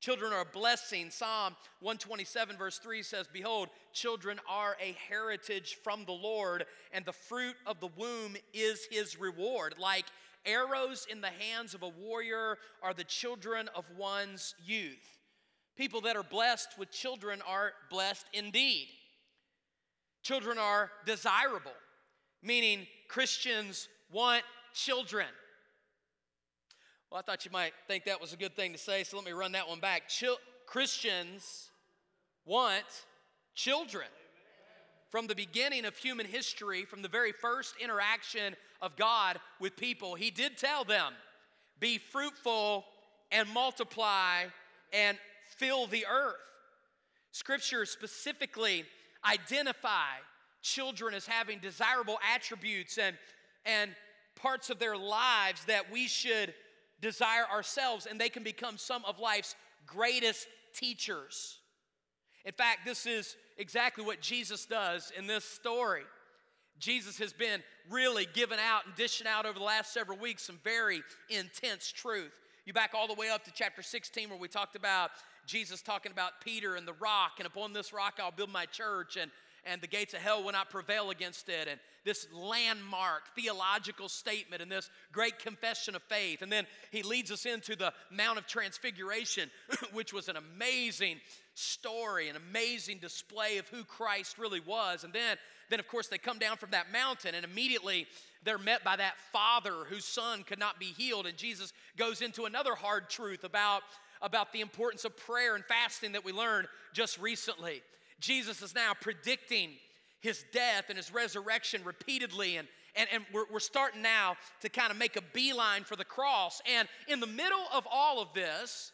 Children 0.00 0.32
are 0.32 0.42
a 0.42 0.44
blessing. 0.44 1.10
Psalm 1.10 1.56
127, 1.80 2.56
verse 2.56 2.78
3 2.78 3.02
says, 3.02 3.28
Behold, 3.32 3.68
children 3.92 4.38
are 4.48 4.76
a 4.80 4.96
heritage 5.08 5.78
from 5.82 6.04
the 6.04 6.12
Lord, 6.12 6.64
and 6.92 7.04
the 7.04 7.12
fruit 7.12 7.56
of 7.66 7.80
the 7.80 7.88
womb 7.96 8.36
is 8.52 8.86
his 8.90 9.18
reward. 9.18 9.74
Like 9.78 10.06
Arrows 10.46 11.06
in 11.10 11.20
the 11.20 11.28
hands 11.28 11.74
of 11.74 11.82
a 11.82 11.88
warrior 11.88 12.58
are 12.82 12.94
the 12.94 13.04
children 13.04 13.68
of 13.74 13.84
one's 13.98 14.54
youth. 14.64 15.18
People 15.76 16.00
that 16.02 16.16
are 16.16 16.22
blessed 16.22 16.78
with 16.78 16.90
children 16.90 17.42
are 17.46 17.72
blessed 17.90 18.26
indeed. 18.32 18.88
Children 20.22 20.58
are 20.58 20.90
desirable, 21.04 21.74
meaning 22.42 22.86
Christians 23.08 23.88
want 24.10 24.42
children. 24.72 25.26
Well, 27.10 27.20
I 27.20 27.22
thought 27.22 27.44
you 27.44 27.50
might 27.50 27.72
think 27.86 28.04
that 28.04 28.20
was 28.20 28.32
a 28.32 28.36
good 28.36 28.56
thing 28.56 28.72
to 28.72 28.78
say, 28.78 29.04
so 29.04 29.16
let 29.16 29.26
me 29.26 29.32
run 29.32 29.52
that 29.52 29.68
one 29.68 29.80
back. 29.80 30.08
Chil- 30.08 30.38
Christians 30.66 31.70
want 32.44 32.84
children. 33.54 34.08
From 35.10 35.26
the 35.26 35.34
beginning 35.34 35.84
of 35.84 35.96
human 35.96 36.26
history, 36.26 36.84
from 36.84 37.02
the 37.02 37.08
very 37.08 37.32
first 37.32 37.74
interaction 37.80 38.56
of 38.82 38.96
God 38.96 39.38
with 39.60 39.76
people, 39.76 40.14
He 40.14 40.30
did 40.30 40.58
tell 40.58 40.84
them, 40.84 41.12
Be 41.78 41.98
fruitful 41.98 42.84
and 43.30 43.48
multiply 43.52 44.44
and 44.92 45.18
fill 45.56 45.86
the 45.86 46.06
earth. 46.06 46.34
Scripture 47.32 47.84
specifically 47.86 48.84
identify 49.24 50.16
children 50.62 51.14
as 51.14 51.26
having 51.26 51.58
desirable 51.58 52.18
attributes 52.34 52.98
and, 52.98 53.16
and 53.64 53.90
parts 54.34 54.70
of 54.70 54.78
their 54.78 54.96
lives 54.96 55.64
that 55.66 55.90
we 55.90 56.08
should 56.08 56.54
desire 57.00 57.44
ourselves, 57.52 58.06
and 58.06 58.20
they 58.20 58.28
can 58.28 58.42
become 58.42 58.78
some 58.78 59.04
of 59.04 59.18
life's 59.18 59.54
greatest 59.86 60.46
teachers. 60.74 61.58
In 62.44 62.52
fact, 62.52 62.80
this 62.84 63.06
is 63.06 63.36
exactly 63.58 64.04
what 64.04 64.20
Jesus 64.20 64.66
does 64.66 65.12
in 65.16 65.26
this 65.26 65.44
story. 65.44 66.02
Jesus 66.78 67.18
has 67.18 67.32
been 67.32 67.62
really 67.90 68.26
giving 68.34 68.58
out 68.58 68.86
and 68.86 68.94
dishing 68.94 69.26
out 69.26 69.46
over 69.46 69.58
the 69.58 69.64
last 69.64 69.92
several 69.92 70.18
weeks 70.18 70.42
some 70.42 70.58
very 70.62 71.02
intense 71.30 71.90
truth. 71.90 72.32
You 72.66 72.72
back 72.72 72.92
all 72.94 73.06
the 73.06 73.14
way 73.14 73.30
up 73.30 73.44
to 73.44 73.52
chapter 73.52 73.82
16 73.82 74.28
where 74.28 74.38
we 74.38 74.48
talked 74.48 74.76
about 74.76 75.10
Jesus 75.46 75.80
talking 75.80 76.12
about 76.12 76.32
Peter 76.44 76.74
and 76.74 76.86
the 76.86 76.94
rock, 76.94 77.34
and 77.38 77.46
upon 77.46 77.72
this 77.72 77.92
rock 77.92 78.14
I'll 78.20 78.32
build 78.32 78.50
my 78.50 78.66
church, 78.66 79.16
and, 79.16 79.30
and 79.66 79.80
the 79.80 79.86
gates 79.86 80.14
of 80.14 80.20
hell 80.20 80.42
will 80.42 80.52
not 80.52 80.70
prevail 80.70 81.10
against 81.10 81.48
it. 81.48 81.68
And 81.68 81.80
this 82.04 82.28
landmark 82.32 83.34
theological 83.34 84.08
statement 84.08 84.62
and 84.62 84.70
this 84.70 84.88
great 85.12 85.38
confession 85.38 85.96
of 85.96 86.02
faith. 86.04 86.40
And 86.40 86.50
then 86.50 86.66
he 86.92 87.02
leads 87.02 87.30
us 87.30 87.44
into 87.44 87.74
the 87.74 87.92
Mount 88.10 88.38
of 88.38 88.46
Transfiguration, 88.46 89.50
which 89.92 90.12
was 90.12 90.28
an 90.28 90.36
amazing 90.36 91.20
story, 91.54 92.28
an 92.28 92.36
amazing 92.36 92.98
display 92.98 93.58
of 93.58 93.68
who 93.68 93.82
Christ 93.82 94.38
really 94.38 94.60
was. 94.60 95.04
And 95.04 95.12
then, 95.12 95.36
then 95.68 95.80
of 95.80 95.88
course, 95.88 96.06
they 96.06 96.18
come 96.18 96.38
down 96.38 96.56
from 96.58 96.70
that 96.70 96.92
mountain, 96.92 97.34
and 97.34 97.44
immediately 97.44 98.06
they're 98.44 98.58
met 98.58 98.84
by 98.84 98.96
that 98.96 99.18
father 99.32 99.84
whose 99.88 100.04
son 100.04 100.44
could 100.44 100.60
not 100.60 100.78
be 100.78 100.86
healed. 100.86 101.26
And 101.26 101.36
Jesus 101.36 101.72
goes 101.96 102.22
into 102.22 102.44
another 102.44 102.76
hard 102.76 103.10
truth 103.10 103.42
about, 103.42 103.82
about 104.22 104.52
the 104.52 104.60
importance 104.60 105.04
of 105.04 105.16
prayer 105.16 105.56
and 105.56 105.64
fasting 105.64 106.12
that 106.12 106.24
we 106.24 106.32
learned 106.32 106.68
just 106.92 107.18
recently. 107.18 107.82
Jesus 108.20 108.62
is 108.62 108.74
now 108.74 108.92
predicting 109.00 109.70
his 110.20 110.44
death 110.52 110.84
and 110.88 110.96
his 110.96 111.12
resurrection 111.12 111.82
repeatedly. 111.84 112.56
And, 112.56 112.68
and, 112.94 113.08
and 113.12 113.24
we're, 113.32 113.44
we're 113.52 113.60
starting 113.60 114.02
now 114.02 114.36
to 114.60 114.68
kind 114.68 114.90
of 114.90 114.96
make 114.96 115.16
a 115.16 115.22
beeline 115.32 115.84
for 115.84 115.96
the 115.96 116.04
cross. 116.04 116.60
And 116.74 116.88
in 117.08 117.20
the 117.20 117.26
middle 117.26 117.64
of 117.72 117.86
all 117.90 118.20
of 118.20 118.28
this, 118.34 118.92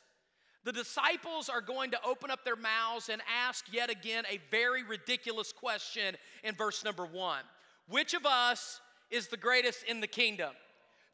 the 0.64 0.73
disciples 0.73 1.49
are 1.49 1.61
going 1.61 1.91
to 1.91 1.99
open 2.07 2.31
up 2.31 2.45
their 2.45 2.57
mouths 2.57 3.09
and 3.09 3.21
ask 3.47 3.64
yet 3.73 3.91
again 3.91 4.25
a 4.31 4.38
very 4.50 4.83
ridiculous 4.85 5.52
question 5.52 6.17
in 6.45 6.55
verse 6.55 6.85
number 6.85 7.05
one 7.05 7.43
Which 7.88 8.14
of 8.14 8.26
us 8.26 8.81
is 9.11 9.29
the 9.29 9.37
greatest 9.37 9.85
in 9.85 10.00
the 10.00 10.07
kingdom? 10.07 10.50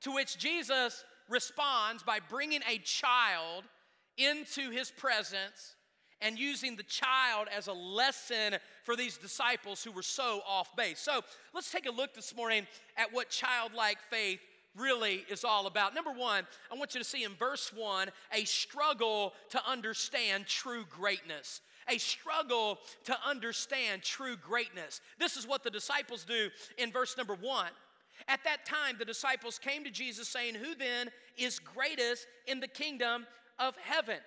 To 0.03 0.13
which 0.13 0.39
Jesus 0.39 1.05
responds 1.29 2.03
by 2.03 2.21
bringing 2.21 2.61
a 2.69 2.79
child 2.79 3.65
into 4.17 4.71
his 4.71 4.91
presence 4.91 5.77
and 6.21 6.39
using 6.39 6.77
the 6.77 6.83
child 6.83 7.49
as 7.57 7.67
a 7.67 7.73
lesson 7.73 8.57
for 8.83 8.97
these 8.97 9.17
disciples 9.17 9.83
who 9.83 9.93
were 9.93 10.03
so 10.03 10.41
off 10.47 10.75
base. 10.77 10.99
So 10.99 11.21
let's 11.55 11.71
take 11.71 11.87
a 11.87 11.93
look 11.93 12.15
this 12.15 12.35
morning 12.35 12.67
at 12.97 13.13
what 13.13 13.31
childlike 13.31 13.99
faith 14.11 14.41
really 14.77 15.25
is 15.31 15.45
all 15.45 15.67
about. 15.67 15.95
Number 15.95 16.13
one, 16.13 16.47
I 16.73 16.77
want 16.77 16.95
you 16.95 17.01
to 17.01 17.07
see 17.07 17.25
in 17.25 17.35
verse 17.35 17.73
one 17.75 18.09
a 18.33 18.45
struggle 18.45 19.35
to 19.51 19.61
understand 19.69 20.47
true 20.47 20.85
greatness. 20.89 21.61
A 21.91 21.99
struggle 21.99 22.79
to 23.05 23.17
understand 23.27 24.03
true 24.03 24.37
greatness. 24.37 25.01
This 25.19 25.37
is 25.37 25.47
what 25.47 25.65
the 25.65 25.71
disciples 25.71 26.25
do 26.25 26.51
in 26.77 26.93
verse 26.93 27.17
number 27.17 27.35
one. 27.35 27.71
At 28.27 28.45
that 28.45 28.67
time, 28.67 28.97
the 28.99 29.05
disciples 29.05 29.59
came 29.59 29.85
to 29.85 29.91
Jesus 29.91 30.29
saying, 30.29 30.55
Who 30.57 30.75
then 30.75 31.09
is 31.37 31.59
greatest 31.59 32.27
in 32.47 32.61
the 32.61 32.69
kingdom 32.69 33.27
of 33.59 33.75
heaven? 33.83 34.19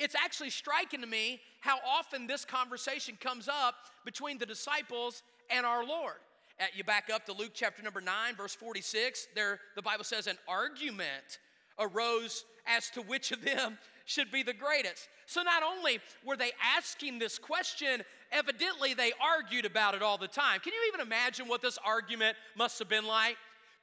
It's 0.00 0.14
actually 0.14 0.48
striking 0.48 1.02
to 1.02 1.06
me 1.06 1.42
how 1.60 1.76
often 1.86 2.26
this 2.26 2.46
conversation 2.46 3.18
comes 3.20 3.48
up 3.48 3.74
between 4.06 4.38
the 4.38 4.46
disciples 4.46 5.22
and 5.50 5.66
our 5.66 5.84
Lord. 5.84 6.14
Uh, 6.58 6.64
you 6.74 6.84
back 6.84 7.10
up 7.12 7.26
to 7.26 7.34
Luke 7.34 7.50
chapter 7.52 7.82
number 7.82 8.00
9, 8.00 8.34
verse 8.34 8.54
46. 8.54 9.28
There, 9.34 9.60
the 9.76 9.82
Bible 9.82 10.04
says, 10.04 10.26
an 10.26 10.38
argument 10.48 11.38
arose 11.78 12.46
as 12.66 12.88
to 12.90 13.02
which 13.02 13.30
of 13.30 13.44
them 13.44 13.76
should 14.06 14.32
be 14.32 14.42
the 14.42 14.54
greatest. 14.54 15.06
So 15.26 15.42
not 15.42 15.62
only 15.62 16.00
were 16.24 16.36
they 16.36 16.52
asking 16.76 17.18
this 17.18 17.38
question, 17.38 18.02
evidently 18.32 18.94
they 18.94 19.12
argued 19.20 19.66
about 19.66 19.94
it 19.94 20.00
all 20.00 20.16
the 20.16 20.28
time. 20.28 20.60
Can 20.60 20.72
you 20.72 20.80
even 20.88 21.06
imagine 21.06 21.46
what 21.46 21.60
this 21.60 21.78
argument 21.84 22.38
must 22.56 22.78
have 22.78 22.88
been 22.88 23.06
like? 23.06 23.36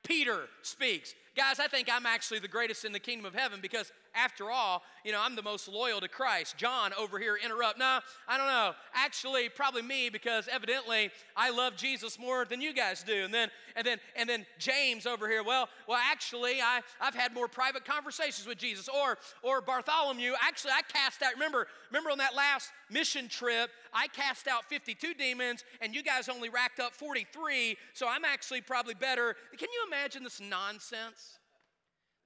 Peter 0.04 0.48
speaks. 0.64 1.14
Guys, 1.36 1.60
I 1.60 1.68
think 1.68 1.90
I'm 1.92 2.08
actually 2.08 2.40
the 2.40 2.48
greatest 2.48 2.86
in 2.86 2.92
the 2.92 3.00
kingdom 3.00 3.26
of 3.26 3.36
heaven 3.36 3.60
because 3.62 3.92
after 4.18 4.50
all, 4.50 4.84
you 5.04 5.12
know, 5.12 5.22
I'm 5.22 5.36
the 5.36 5.44
most 5.44 5.68
loyal 5.68 6.02
to 6.02 6.08
Christ. 6.08 6.58
John 6.58 6.92
over 7.00 7.20
here 7.20 7.38
interrupt. 7.44 7.78
No, 7.78 8.00
I 8.28 8.38
don't 8.38 8.48
know. 8.48 8.74
Actually, 8.94 9.50
probably 9.50 9.82
me 9.82 10.10
because 10.10 10.50
evidently 10.52 11.12
I 11.36 11.50
love 11.52 11.76
Jesus 11.76 12.20
more 12.20 12.44
than 12.46 12.60
you 12.60 12.74
guys 12.74 13.04
do. 13.04 13.24
And 13.24 13.34
then 13.34 13.50
and 13.76 13.86
then 13.86 14.00
and 14.16 14.28
then 14.28 14.46
James 14.58 15.06
over 15.06 15.30
here. 15.30 15.44
Well, 15.44 15.70
well, 15.88 16.00
actually, 16.12 16.62
I 16.62 16.82
I've 17.00 17.16
had 17.16 17.34
more 17.34 17.48
private 17.48 17.86
conversations 17.86 18.48
with 18.48 18.58
Jesus. 18.58 18.90
Or 18.90 19.18
or 19.44 19.62
Bartholomew. 19.62 20.34
Actually, 20.42 20.72
I 20.72 20.82
cast 20.92 21.22
out. 21.22 21.34
Remember 21.34 21.68
remember 21.90 22.10
on 22.10 22.18
that 22.18 22.36
last 22.36 22.72
mission 22.90 23.30
trip, 23.30 23.70
I 23.94 24.08
cast 24.08 24.48
out 24.48 24.66
52 24.66 25.14
demons, 25.14 25.64
and 25.82 25.94
you 25.94 26.04
guys 26.04 26.28
only 26.28 26.50
racked 26.50 26.80
up 26.80 26.94
43. 26.94 27.78
So 27.94 28.08
I'm 28.08 28.26
actually 28.26 28.62
probably 28.62 28.96
better. 28.96 29.36
Can 29.58 29.70
you 29.72 29.86
imagine 29.88 30.24
this 30.24 30.42
nonsense? 30.42 31.40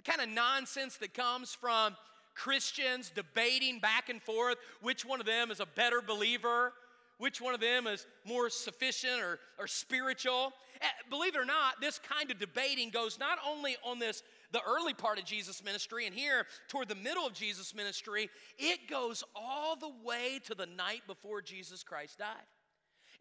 The 0.03 0.11
kind 0.11 0.27
of 0.27 0.33
nonsense 0.33 0.97
that 0.97 1.13
comes 1.13 1.53
from 1.53 1.95
Christians 2.33 3.11
debating 3.13 3.79
back 3.79 4.09
and 4.09 4.21
forth 4.21 4.57
which 4.81 5.05
one 5.05 5.19
of 5.19 5.25
them 5.25 5.51
is 5.51 5.59
a 5.59 5.65
better 5.65 6.01
believer, 6.01 6.73
which 7.17 7.41
one 7.41 7.53
of 7.53 7.59
them 7.59 7.87
is 7.87 8.07
more 8.25 8.49
sufficient 8.49 9.21
or, 9.21 9.39
or 9.59 9.67
spiritual. 9.67 10.53
Eh, 10.81 10.85
believe 11.09 11.35
it 11.35 11.39
or 11.39 11.45
not, 11.45 11.79
this 11.81 11.99
kind 11.99 12.31
of 12.31 12.39
debating 12.39 12.89
goes 12.89 13.19
not 13.19 13.37
only 13.47 13.75
on 13.85 13.99
this 13.99 14.23
the 14.51 14.61
early 14.67 14.93
part 14.93 15.17
of 15.17 15.23
Jesus' 15.23 15.63
ministry, 15.63 16.05
and 16.05 16.13
here 16.13 16.45
toward 16.67 16.89
the 16.89 16.95
middle 16.95 17.25
of 17.25 17.33
Jesus' 17.33 17.73
ministry, 17.73 18.29
it 18.57 18.89
goes 18.89 19.23
all 19.33 19.77
the 19.77 19.91
way 20.03 20.41
to 20.45 20.53
the 20.53 20.65
night 20.65 21.03
before 21.07 21.41
Jesus 21.41 21.83
Christ 21.83 22.17
died. 22.17 22.27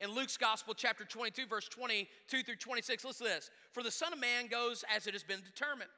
In 0.01 0.13
Luke's 0.13 0.37
Gospel, 0.37 0.75
chapter 0.75 1.05
22, 1.05 1.47
verse 1.47 1.69
22 1.69 2.43
through 2.43 2.57
26, 2.57 3.05
listen 3.05 3.27
to 3.27 3.33
this. 3.33 3.51
For 3.71 3.83
the 3.83 3.91
Son 3.91 4.13
of 4.13 4.19
Man 4.19 4.47
goes 4.47 4.83
as 4.93 5.07
it 5.07 5.13
has 5.13 5.23
been 5.23 5.41
determined. 5.45 5.91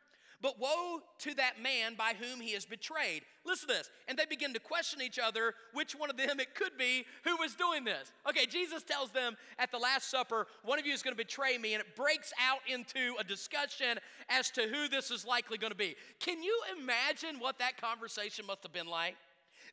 But 0.42 0.58
woe 0.58 1.00
to 1.20 1.34
that 1.36 1.62
man 1.62 1.94
by 1.96 2.14
whom 2.18 2.40
he 2.40 2.50
is 2.50 2.66
betrayed. 2.66 3.22
Listen 3.44 3.68
to 3.68 3.74
this. 3.74 3.90
And 4.08 4.18
they 4.18 4.24
begin 4.24 4.52
to 4.54 4.60
question 4.60 5.00
each 5.00 5.18
other 5.18 5.54
which 5.72 5.94
one 5.94 6.10
of 6.10 6.16
them 6.16 6.40
it 6.40 6.54
could 6.54 6.76
be 6.76 7.04
who 7.24 7.36
was 7.36 7.54
doing 7.54 7.84
this. 7.84 8.12
Okay, 8.28 8.46
Jesus 8.46 8.82
tells 8.82 9.10
them 9.10 9.36
at 9.58 9.70
the 9.70 9.78
Last 9.78 10.10
Supper, 10.10 10.48
one 10.64 10.80
of 10.80 10.86
you 10.86 10.92
is 10.92 11.02
going 11.02 11.16
to 11.16 11.22
betray 11.22 11.58
me, 11.58 11.74
and 11.74 11.80
it 11.80 11.94
breaks 11.94 12.32
out 12.40 12.60
into 12.66 13.14
a 13.20 13.24
discussion 13.24 13.98
as 14.28 14.50
to 14.50 14.62
who 14.62 14.88
this 14.88 15.12
is 15.12 15.24
likely 15.24 15.58
going 15.58 15.72
to 15.72 15.76
be. 15.76 15.94
Can 16.18 16.42
you 16.42 16.60
imagine 16.76 17.38
what 17.38 17.58
that 17.60 17.80
conversation 17.80 18.44
must 18.46 18.64
have 18.64 18.72
been 18.72 18.88
like? 18.88 19.16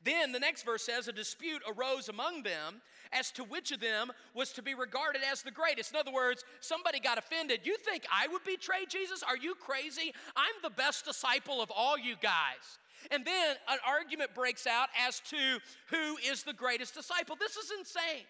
Then 0.04 0.32
the 0.32 0.40
next 0.40 0.64
verse 0.64 0.84
says, 0.84 1.08
A 1.08 1.12
dispute 1.12 1.62
arose 1.68 2.10
among 2.10 2.44
them 2.44 2.82
as 3.12 3.32
to 3.32 3.44
which 3.44 3.72
of 3.72 3.80
them 3.80 4.12
was 4.34 4.52
to 4.54 4.62
be 4.62 4.74
regarded 4.74 5.22
as 5.30 5.42
the 5.42 5.52
greatest. 5.52 5.92
In 5.92 6.00
other 6.00 6.12
words, 6.12 6.44
somebody 6.62 7.00
got 7.00 7.18
offended. 7.18 7.62
You 7.64 7.76
think 7.78 8.06
I 8.12 8.28
would 8.28 8.44
betray 8.44 8.86
Jesus? 8.88 9.24
Are 9.24 9.38
you 9.38 9.56
crazy? 9.56 10.14
I'm 10.36 10.54
the 10.64 10.70
best 10.70 11.06
disciple 11.06 11.62
of 11.62 11.72
all 11.76 11.98
you 11.98 12.16
guys. 12.22 12.80
And 13.12 13.26
then 13.26 13.56
an 13.70 13.78
argument 13.88 14.36
breaks 14.36 14.68
out 14.68 14.90
as 15.08 15.20
to 15.22 15.60
who 15.90 16.18
is 16.30 16.44
the 16.44 16.54
greatest 16.54 16.94
disciple. 16.94 17.36
This 17.40 17.56
is 17.56 17.72
insane. 17.78 18.26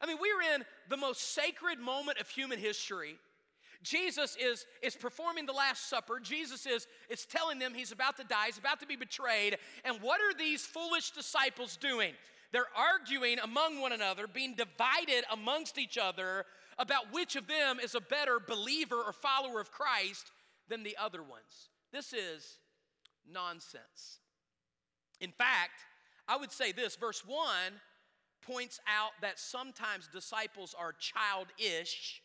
I 0.00 0.06
mean, 0.06 0.18
we're 0.20 0.54
in 0.54 0.64
the 0.88 0.96
most 0.96 1.34
sacred 1.34 1.80
moment 1.80 2.18
of 2.18 2.28
human 2.28 2.58
history 2.58 3.16
Jesus 3.82 4.36
is, 4.40 4.66
is 4.82 4.94
performing 4.94 5.46
the 5.46 5.52
Last 5.52 5.88
Supper. 5.88 6.20
Jesus 6.20 6.66
is, 6.66 6.86
is 7.08 7.24
telling 7.24 7.58
them 7.58 7.72
he's 7.74 7.92
about 7.92 8.16
to 8.18 8.24
die, 8.24 8.46
he's 8.46 8.58
about 8.58 8.80
to 8.80 8.86
be 8.86 8.96
betrayed. 8.96 9.56
And 9.84 10.00
what 10.02 10.20
are 10.20 10.36
these 10.38 10.64
foolish 10.66 11.12
disciples 11.12 11.76
doing? 11.76 12.12
They're 12.52 12.64
arguing 12.76 13.38
among 13.38 13.80
one 13.80 13.92
another, 13.92 14.26
being 14.26 14.54
divided 14.54 15.24
amongst 15.32 15.78
each 15.78 15.96
other 15.96 16.44
about 16.78 17.12
which 17.12 17.36
of 17.36 17.46
them 17.46 17.78
is 17.78 17.94
a 17.94 18.00
better 18.00 18.40
believer 18.40 18.96
or 18.96 19.12
follower 19.12 19.60
of 19.60 19.70
Christ 19.70 20.30
than 20.68 20.82
the 20.82 20.96
other 20.96 21.22
ones. 21.22 21.68
This 21.92 22.12
is 22.12 22.58
nonsense. 23.30 24.18
In 25.20 25.30
fact, 25.30 25.80
I 26.26 26.36
would 26.36 26.52
say 26.52 26.72
this 26.72 26.96
verse 26.96 27.22
1 27.26 27.38
points 28.42 28.80
out 28.88 29.10
that 29.20 29.38
sometimes 29.38 30.08
disciples 30.08 30.74
are 30.78 30.92
childish 30.92 32.22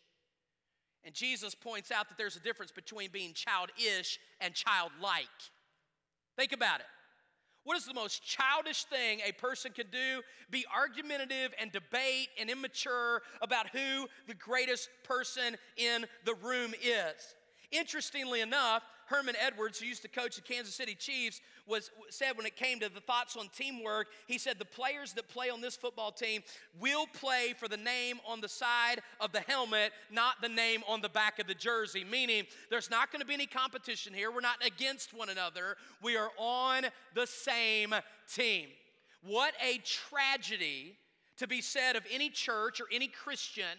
and 1.06 1.14
Jesus 1.14 1.54
points 1.54 1.92
out 1.92 2.10
that 2.10 2.18
there's 2.18 2.36
a 2.36 2.40
difference 2.40 2.72
between 2.72 3.12
being 3.12 3.34
childish 3.34 4.20
and 4.42 4.54
childlike. 4.54 5.28
Think 6.36 6.52
about 6.52 6.80
it. 6.80 6.88
What 7.64 7.78
is 7.78 7.86
the 7.86 7.94
most 7.94 8.24
childish 8.24 8.84
thing 8.86 9.22
a 9.26 9.32
person 9.32 9.72
can 9.72 9.88
do? 9.92 10.22
Be 10.52 10.66
argumentative 10.76 11.52
and 11.60 11.72
debate 11.72 12.30
and 12.40 12.50
immature 12.50 13.22
about 13.42 13.70
who 13.70 14.08
the 14.28 14.36
greatest 14.36 14.90
person 15.04 15.58
in 15.78 16.06
the 16.26 16.36
room 16.36 16.74
is. 16.82 17.36
Interestingly 17.72 18.42
enough, 18.42 18.84
Herman 19.08 19.36
Edwards, 19.40 19.80
who 19.80 19.86
used 19.86 20.02
to 20.02 20.08
coach 20.08 20.36
the 20.36 20.42
Kansas 20.42 20.74
City 20.74 20.96
Chiefs, 20.96 21.42
was 21.68 21.92
said 22.10 22.38
when 22.38 22.46
it 22.46 22.56
came 22.56 22.80
to 22.80 22.90
the 22.90 23.00
thoughts 23.00 23.36
on 23.36 23.50
teamwork, 23.56 24.08
he 24.28 24.38
said 24.38 24.58
the 24.58 24.66
players 24.66 25.14
that 25.14 25.28
play 25.30 25.50
on 25.50 25.62
this 25.62 25.76
football 25.76 26.12
team 26.12 26.44
will 26.80 27.06
play 27.08 27.54
for 27.58 27.68
the 27.68 27.78
name 27.78 28.20
on 28.28 28.42
the 28.42 28.50
side 28.50 29.02
of 29.20 29.32
the 29.32 29.42
helmet, 29.42 29.92
not 30.12 30.42
the 30.42 30.50
name 30.50 30.84
on 30.88 31.02
the 31.02 31.10
back 31.10 31.40
of 31.40 31.48
the 31.48 31.54
jersey. 31.54 32.04
Meaning, 32.04 32.46
there's 32.70 32.90
not 32.90 33.12
going 33.12 33.22
to 33.22 33.28
be 33.28 33.34
any 33.34 33.48
competition 33.48 34.14
here. 34.14 34.32
We're 34.32 34.42
not 34.42 34.66
against 34.66 35.14
one 35.14 35.30
another. 35.30 35.78
We 36.02 36.18
are 36.18 36.32
on 36.38 36.86
the 37.14 37.28
same 37.28 37.94
team. 38.34 38.70
What 39.22 39.54
a 39.64 39.80
tragedy 40.10 40.98
to 41.38 41.48
be 41.48 41.62
said 41.62 41.96
of 41.96 42.04
any 42.12 42.30
church 42.30 42.80
or 42.80 42.86
any 42.92 43.08
Christian 43.08 43.78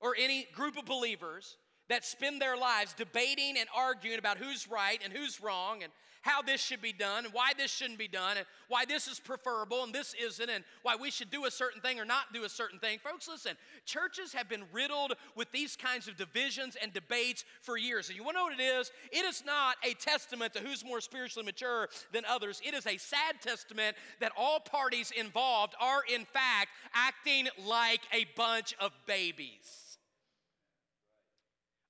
or 0.00 0.14
any 0.18 0.46
group 0.54 0.78
of 0.78 0.86
believers 0.86 1.56
that 1.90 2.04
spend 2.04 2.40
their 2.40 2.56
lives 2.56 2.94
debating 2.94 3.58
and 3.58 3.68
arguing 3.76 4.18
about 4.18 4.38
who's 4.38 4.66
right 4.70 5.00
and 5.04 5.12
who's 5.12 5.40
wrong 5.42 5.82
and 5.82 5.92
how 6.22 6.42
this 6.42 6.60
should 6.60 6.82
be 6.82 6.92
done 6.92 7.24
and 7.24 7.32
why 7.32 7.52
this 7.56 7.70
shouldn't 7.70 7.98
be 7.98 8.08
done 8.08 8.36
and 8.36 8.46
why 8.68 8.84
this 8.84 9.08
is 9.08 9.18
preferable 9.18 9.82
and 9.82 9.92
this 9.92 10.14
isn't 10.22 10.50
and 10.50 10.64
why 10.82 10.94
we 10.94 11.10
should 11.10 11.30
do 11.30 11.46
a 11.46 11.50
certain 11.50 11.80
thing 11.80 11.98
or 11.98 12.04
not 12.04 12.32
do 12.32 12.44
a 12.44 12.48
certain 12.48 12.78
thing. 12.78 12.98
Folks, 12.98 13.26
listen, 13.26 13.56
churches 13.86 14.32
have 14.32 14.48
been 14.48 14.64
riddled 14.72 15.14
with 15.34 15.50
these 15.50 15.76
kinds 15.76 16.08
of 16.08 16.16
divisions 16.16 16.76
and 16.80 16.92
debates 16.92 17.44
for 17.62 17.76
years. 17.76 18.08
And 18.08 18.16
you 18.16 18.24
want 18.24 18.36
to 18.36 18.40
know 18.40 18.44
what 18.44 18.60
it 18.60 18.62
is? 18.62 18.92
It 19.10 19.24
is 19.24 19.42
not 19.44 19.76
a 19.82 19.94
testament 19.94 20.52
to 20.54 20.60
who's 20.60 20.84
more 20.84 21.00
spiritually 21.00 21.46
mature 21.46 21.88
than 22.12 22.24
others. 22.28 22.60
It 22.64 22.74
is 22.74 22.86
a 22.86 22.98
sad 22.98 23.40
testament 23.40 23.96
that 24.20 24.32
all 24.36 24.60
parties 24.60 25.10
involved 25.10 25.74
are, 25.80 26.02
in 26.12 26.26
fact, 26.26 26.68
acting 26.94 27.48
like 27.66 28.02
a 28.12 28.26
bunch 28.36 28.74
of 28.78 28.92
babies. 29.06 29.89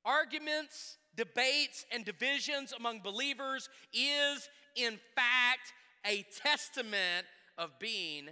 Arguments 0.04 0.98
debates, 1.16 1.84
and 1.92 2.04
divisions 2.04 2.72
among 2.72 3.00
believers 3.00 3.68
is, 3.92 4.48
in 4.76 4.98
fact, 5.14 5.72
a 6.06 6.24
testament 6.42 7.26
of 7.58 7.78
being 7.78 8.28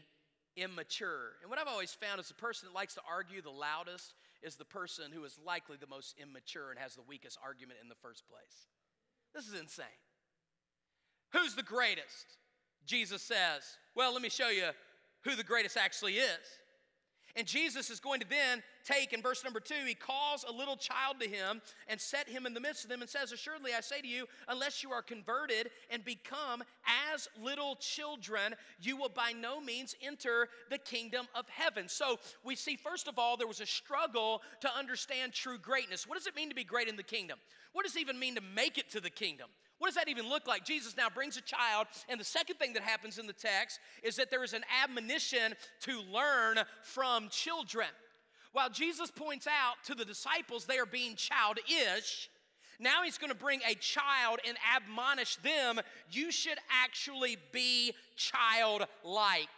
immature. 0.56 1.32
And 1.42 1.50
what 1.50 1.58
I've 1.58 1.68
always 1.68 1.92
found 1.92 2.20
is 2.20 2.28
the 2.28 2.34
person 2.34 2.68
that 2.68 2.74
likes 2.74 2.94
to 2.94 3.00
argue 3.08 3.42
the 3.42 3.50
loudest 3.50 4.14
is 4.42 4.56
the 4.56 4.64
person 4.64 5.12
who 5.12 5.24
is 5.24 5.38
likely 5.44 5.76
the 5.78 5.86
most 5.86 6.14
immature 6.18 6.70
and 6.70 6.78
has 6.78 6.94
the 6.94 7.02
weakest 7.02 7.38
argument 7.44 7.78
in 7.82 7.88
the 7.88 7.94
first 7.96 8.24
place. 8.28 8.68
This 9.34 9.46
is 9.46 9.60
insane. 9.60 9.86
Who's 11.32 11.54
the 11.54 11.62
greatest? 11.62 12.38
Jesus 12.86 13.22
says, 13.22 13.76
Well, 13.94 14.12
let 14.12 14.22
me 14.22 14.30
show 14.30 14.48
you 14.48 14.70
who 15.24 15.34
the 15.34 15.44
greatest 15.44 15.76
actually 15.76 16.14
is. 16.14 16.38
And 17.36 17.46
Jesus 17.46 17.90
is 17.90 18.00
going 18.00 18.20
to 18.20 18.26
then 18.28 18.62
take, 18.84 19.12
in 19.12 19.22
verse 19.22 19.44
number 19.44 19.60
two, 19.60 19.84
he 19.86 19.94
calls 19.94 20.44
a 20.48 20.52
little 20.52 20.76
child 20.76 21.20
to 21.20 21.28
him 21.28 21.60
and 21.88 22.00
set 22.00 22.28
him 22.28 22.46
in 22.46 22.54
the 22.54 22.60
midst 22.60 22.84
of 22.84 22.90
them 22.90 23.00
and 23.00 23.08
says, 23.08 23.32
Assuredly, 23.32 23.72
I 23.76 23.80
say 23.80 24.00
to 24.00 24.08
you, 24.08 24.26
unless 24.48 24.82
you 24.82 24.90
are 24.90 25.02
converted 25.02 25.70
and 25.90 26.04
become 26.04 26.62
as 27.14 27.28
little 27.40 27.76
children, 27.76 28.54
you 28.80 28.96
will 28.96 29.08
by 29.08 29.32
no 29.32 29.60
means 29.60 29.94
enter 30.02 30.48
the 30.70 30.78
kingdom 30.78 31.26
of 31.34 31.48
heaven. 31.48 31.88
So 31.88 32.18
we 32.44 32.56
see, 32.56 32.76
first 32.76 33.08
of 33.08 33.18
all, 33.18 33.36
there 33.36 33.46
was 33.46 33.60
a 33.60 33.66
struggle 33.66 34.42
to 34.60 34.74
understand 34.76 35.32
true 35.32 35.58
greatness. 35.58 36.06
What 36.06 36.16
does 36.18 36.26
it 36.26 36.34
mean 36.34 36.48
to 36.48 36.54
be 36.54 36.64
great 36.64 36.88
in 36.88 36.96
the 36.96 37.02
kingdom? 37.02 37.38
What 37.72 37.84
does 37.84 37.94
it 37.96 38.00
even 38.00 38.18
mean 38.18 38.34
to 38.36 38.42
make 38.54 38.78
it 38.78 38.90
to 38.92 39.00
the 39.00 39.10
kingdom? 39.10 39.48
What 39.78 39.88
does 39.88 39.94
that 39.94 40.08
even 40.08 40.28
look 40.28 40.46
like? 40.46 40.64
Jesus 40.64 40.96
now 40.96 41.08
brings 41.08 41.36
a 41.36 41.40
child, 41.40 41.86
and 42.08 42.20
the 42.20 42.24
second 42.24 42.56
thing 42.56 42.72
that 42.72 42.82
happens 42.82 43.18
in 43.18 43.26
the 43.26 43.32
text 43.32 43.78
is 44.02 44.16
that 44.16 44.30
there 44.30 44.42
is 44.42 44.52
an 44.52 44.64
admonition 44.82 45.54
to 45.82 46.00
learn 46.12 46.58
from 46.82 47.28
children. 47.28 47.88
While 48.52 48.70
Jesus 48.70 49.10
points 49.10 49.46
out 49.46 49.84
to 49.84 49.94
the 49.94 50.04
disciples 50.04 50.64
they 50.64 50.78
are 50.78 50.86
being 50.86 51.14
childish, 51.14 52.28
now 52.80 53.02
he's 53.04 53.18
going 53.18 53.30
to 53.30 53.38
bring 53.38 53.60
a 53.68 53.74
child 53.74 54.40
and 54.46 54.56
admonish 54.74 55.36
them 55.36 55.80
you 56.10 56.30
should 56.30 56.58
actually 56.70 57.36
be 57.52 57.92
childlike. 58.16 59.48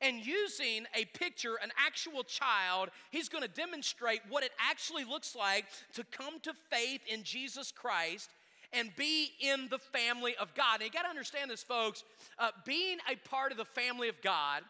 And 0.00 0.24
using 0.24 0.86
a 0.96 1.04
picture, 1.16 1.54
an 1.62 1.70
actual 1.84 2.24
child, 2.24 2.90
he's 3.10 3.28
going 3.28 3.42
to 3.42 3.48
demonstrate 3.48 4.20
what 4.28 4.42
it 4.42 4.50
actually 4.58 5.04
looks 5.04 5.36
like 5.36 5.66
to 5.94 6.02
come 6.04 6.40
to 6.40 6.52
faith 6.70 7.00
in 7.06 7.22
Jesus 7.22 7.70
Christ 7.70 8.30
and 8.74 8.94
be 8.96 9.30
in 9.40 9.68
the 9.70 9.78
family 9.78 10.34
of 10.40 10.54
God. 10.54 10.80
And 10.80 10.84
you 10.84 10.90
got 10.90 11.02
to 11.02 11.08
understand 11.08 11.50
this, 11.50 11.62
folks. 11.62 12.04
Uh, 12.38 12.50
being 12.64 12.98
a 13.10 13.16
part 13.28 13.52
of 13.52 13.58
the 13.58 13.64
family 13.64 14.08
of 14.08 14.20
God, 14.22 14.62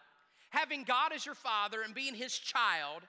having 0.51 0.85
God 0.85 1.13
as 1.13 1.27
your 1.27 1.35
father 1.35 1.83
and 1.83 1.95
being 1.95 2.15
his 2.15 2.39
child, 2.39 3.03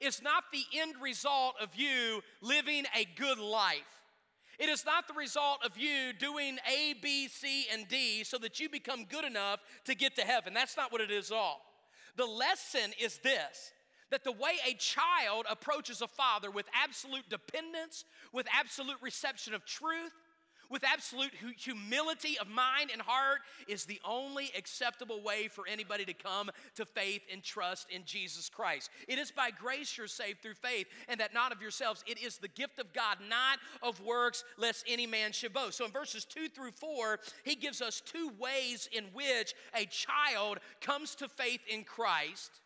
is 0.00 0.22
not 0.22 0.44
the 0.52 0.64
end 0.78 0.94
result 1.00 1.54
of 1.60 1.74
you 1.74 2.22
living 2.40 2.84
a 2.96 3.06
good 3.16 3.38
life. 3.38 4.02
It 4.58 4.68
is 4.68 4.84
not 4.84 5.08
the 5.08 5.14
result 5.14 5.64
of 5.64 5.76
you 5.78 6.12
doing 6.18 6.58
A, 6.70 6.94
B, 7.00 7.28
C, 7.28 7.66
and 7.72 7.88
D 7.88 8.22
so 8.24 8.38
that 8.38 8.60
you 8.60 8.68
become 8.68 9.04
good 9.04 9.24
enough 9.24 9.60
to 9.86 9.94
get 9.94 10.14
to 10.16 10.22
heaven. 10.22 10.54
That's 10.54 10.76
not 10.76 10.92
what 10.92 11.00
it 11.00 11.10
is 11.10 11.30
all. 11.30 11.62
The 12.16 12.26
lesson 12.26 12.92
is 13.00 13.18
this 13.18 13.72
that 14.10 14.24
the 14.24 14.32
way 14.32 14.58
a 14.68 14.74
child 14.74 15.46
approaches 15.50 16.02
a 16.02 16.06
father 16.06 16.50
with 16.50 16.66
absolute 16.74 17.26
dependence, 17.30 18.04
with 18.30 18.46
absolute 18.52 18.98
reception 19.00 19.54
of 19.54 19.64
truth, 19.64 20.12
with 20.72 20.82
absolute 20.84 21.32
humility 21.58 22.38
of 22.40 22.48
mind 22.48 22.90
and 22.90 23.02
heart 23.02 23.40
is 23.68 23.84
the 23.84 24.00
only 24.04 24.50
acceptable 24.56 25.22
way 25.22 25.46
for 25.46 25.64
anybody 25.68 26.06
to 26.06 26.14
come 26.14 26.50
to 26.74 26.86
faith 26.86 27.20
and 27.30 27.42
trust 27.42 27.90
in 27.90 28.02
Jesus 28.06 28.48
Christ. 28.48 28.90
It 29.06 29.18
is 29.18 29.30
by 29.30 29.50
grace 29.50 29.96
you're 29.98 30.06
saved 30.06 30.40
through 30.40 30.54
faith, 30.54 30.86
and 31.08 31.20
that 31.20 31.34
not 31.34 31.52
of 31.52 31.60
yourselves. 31.60 32.02
It 32.06 32.18
is 32.22 32.38
the 32.38 32.48
gift 32.48 32.78
of 32.78 32.94
God, 32.94 33.18
not 33.28 33.58
of 33.82 34.00
works, 34.00 34.44
lest 34.56 34.86
any 34.88 35.06
man 35.06 35.32
should 35.32 35.52
boast. 35.52 35.76
So 35.76 35.84
in 35.84 35.92
verses 35.92 36.24
2 36.24 36.48
through 36.48 36.72
4, 36.72 37.20
he 37.44 37.54
gives 37.54 37.82
us 37.82 38.00
two 38.00 38.32
ways 38.38 38.88
in 38.92 39.04
which 39.12 39.54
a 39.76 39.84
child 39.84 40.58
comes 40.80 41.14
to 41.16 41.28
faith 41.28 41.60
in 41.68 41.84
Christ 41.84 42.61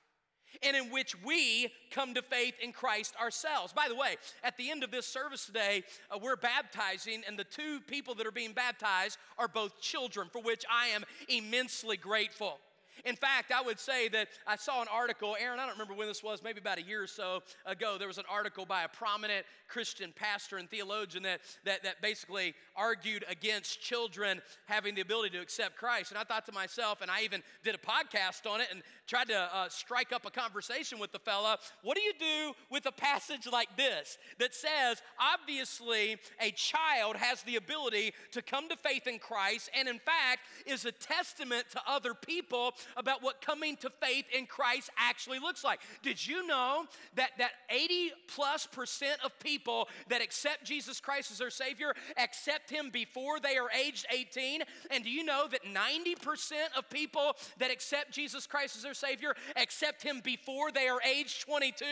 and 0.62 0.77
in 0.77 0.90
which 0.90 1.14
we 1.25 1.73
come 1.90 2.14
to 2.14 2.23
faith 2.23 2.55
in 2.62 2.73
Christ 2.73 3.14
ourselves. 3.21 3.73
By 3.73 3.88
the 3.88 3.95
way, 3.95 4.16
at 4.42 4.57
the 4.57 4.71
end 4.71 4.85
of 4.85 4.90
this 4.90 5.07
service 5.07 5.47
today, 5.47 5.83
uh, 6.11 6.19
we're 6.21 6.37
baptizing, 6.37 7.23
and 7.27 7.38
the 7.38 7.45
two 7.45 7.81
people 7.87 8.14
that 8.16 8.27
are 8.27 8.33
being 8.33 8.53
baptized 8.53 9.19
are 9.38 9.49
both 9.49 9.81
children, 9.81 10.29
for 10.33 10.42
which 10.42 10.64
I 10.71 10.88
am 10.88 11.05
immensely 11.29 11.97
grateful. 11.97 12.59
In 13.04 13.16
fact, 13.16 13.52
I 13.52 13.62
would 13.62 13.78
say 13.78 14.09
that 14.09 14.28
I 14.46 14.56
saw 14.56 14.82
an 14.82 14.88
article, 14.92 15.37
Aaron, 15.38 15.59
I 15.59 15.66
don't 15.66 15.74
remember 15.74 15.94
when 15.94 16.09
this 16.09 16.22
was, 16.22 16.42
maybe 16.42 16.61
about 16.61 16.78
a 16.78 16.82
year 16.82 17.02
or 17.02 17.06
so 17.06 17.42
ago. 17.64 17.96
There 17.98 18.09
was 18.09 18.18
an 18.18 18.24
article 18.30 18.66
by 18.66 18.85
a 18.85 18.88
prominent 18.88 19.44
Christian 19.68 20.12
pastor 20.14 20.56
and 20.56 20.70
theologian 20.70 21.22
that, 21.24 21.40
that, 21.64 21.82
that 21.82 22.00
basically 22.00 22.54
argued 22.74 23.24
against 23.28 23.80
children 23.80 24.40
having 24.66 24.94
the 24.94 25.00
ability 25.00 25.37
to 25.37 25.42
accept 25.42 25.76
Christ. 25.76 26.11
And 26.11 26.18
I 26.18 26.24
thought 26.24 26.46
to 26.46 26.52
myself, 26.52 27.00
and 27.02 27.11
I 27.11 27.22
even 27.22 27.42
did 27.64 27.74
a 27.74 27.78
podcast 27.78 28.50
on 28.50 28.61
it 28.61 28.68
and 28.72 28.82
tried 29.06 29.28
to 29.28 29.48
uh, 29.54 29.68
strike 29.68 30.12
up 30.12 30.26
a 30.26 30.30
conversation 30.30 30.98
with 30.98 31.12
the 31.12 31.18
fella. 31.18 31.59
What 31.82 31.96
do 31.96 32.02
you 32.02 32.12
do 32.18 32.52
with 32.70 32.87
a 32.87 32.92
passage 32.92 33.46
like 33.50 33.76
this 33.76 34.18
that 34.38 34.54
says, 34.54 35.02
obviously, 35.20 36.16
a 36.40 36.50
child 36.52 37.16
has 37.16 37.42
the 37.42 37.56
ability 37.56 38.12
to 38.32 38.42
come 38.42 38.68
to 38.68 38.76
faith 38.76 39.06
in 39.06 39.18
Christ 39.18 39.70
and, 39.76 39.88
in 39.88 39.98
fact, 39.98 40.40
is 40.66 40.85
a 40.85 40.92
testament 40.92 41.64
to 41.72 41.80
other 41.87 42.14
people 42.14 42.74
about 42.96 43.22
what 43.22 43.40
coming 43.40 43.77
to 43.77 43.90
faith 44.01 44.25
in 44.37 44.46
Christ 44.46 44.90
actually 44.96 45.38
looks 45.38 45.64
like. 45.64 45.81
Did 46.03 46.25
you 46.25 46.46
know 46.46 46.85
that, 47.14 47.31
that 47.38 47.53
80 47.70 48.12
plus 48.35 48.66
percent 48.66 49.18
of 49.25 49.38
people 49.40 49.88
that 50.09 50.22
accept 50.22 50.64
Jesus 50.64 51.01
Christ 51.01 51.31
as 51.33 51.38
their 51.38 51.51
Savior 51.51 51.94
accept 52.16 52.70
Him 52.70 52.90
before 52.90 53.40
they 53.40 53.57
are 53.57 53.70
aged 53.70 54.07
18? 54.11 54.62
And 54.90 55.05
do 55.05 55.11
you 55.11 55.25
know 55.25 55.46
that 55.51 55.64
90% 55.64 56.77
of 56.77 56.88
people 56.90 57.37
that 57.59 57.70
accept 57.70 58.12
Jesus 58.12 58.46
Christ 58.46 58.77
as 58.77 58.83
their 58.83 58.94
Savior 58.94 59.35
accept 59.57 60.03
Him 60.03 60.20
before 60.22 60.70
they 60.70 60.88
are 60.88 61.01
aged 61.03 61.42
22? 61.42 61.85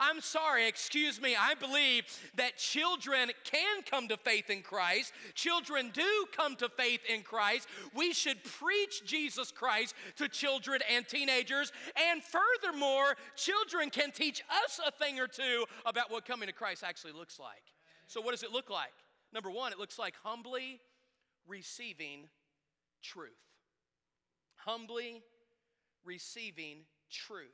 I'm 0.00 0.20
sorry, 0.20 0.68
excuse 0.68 1.20
me, 1.20 1.36
I 1.38 1.54
believe 1.54 2.04
that 2.36 2.56
children 2.56 3.30
can 3.44 3.82
come 3.88 4.08
to 4.08 4.16
faith 4.16 4.50
in 4.50 4.62
Christ. 4.62 5.12
Children 5.34 5.90
do 5.92 6.26
come 6.36 6.56
to 6.56 6.68
faith 6.68 7.00
in 7.08 7.22
Christ. 7.22 7.68
We 7.94 8.12
should 8.12 8.42
preach 8.44 9.04
Jesus 9.04 9.50
Christ 9.50 9.94
to 10.16 10.28
children 10.28 10.41
children 10.42 10.80
and 10.92 11.06
teenagers. 11.06 11.72
And 12.10 12.20
furthermore, 12.22 13.16
children 13.36 13.90
can 13.90 14.10
teach 14.10 14.42
us 14.64 14.80
a 14.84 14.90
thing 14.90 15.20
or 15.20 15.28
two 15.28 15.64
about 15.86 16.10
what 16.10 16.24
coming 16.24 16.48
to 16.48 16.52
Christ 16.52 16.82
actually 16.84 17.12
looks 17.12 17.38
like. 17.38 17.62
So, 18.08 18.20
what 18.20 18.32
does 18.32 18.42
it 18.42 18.50
look 18.50 18.68
like? 18.68 18.92
Number 19.32 19.50
one, 19.50 19.72
it 19.72 19.78
looks 19.78 19.98
like 19.98 20.14
humbly 20.22 20.80
receiving 21.46 22.28
truth. 23.02 23.30
Humbly 24.56 25.22
receiving 26.04 26.78
truth. 27.10 27.48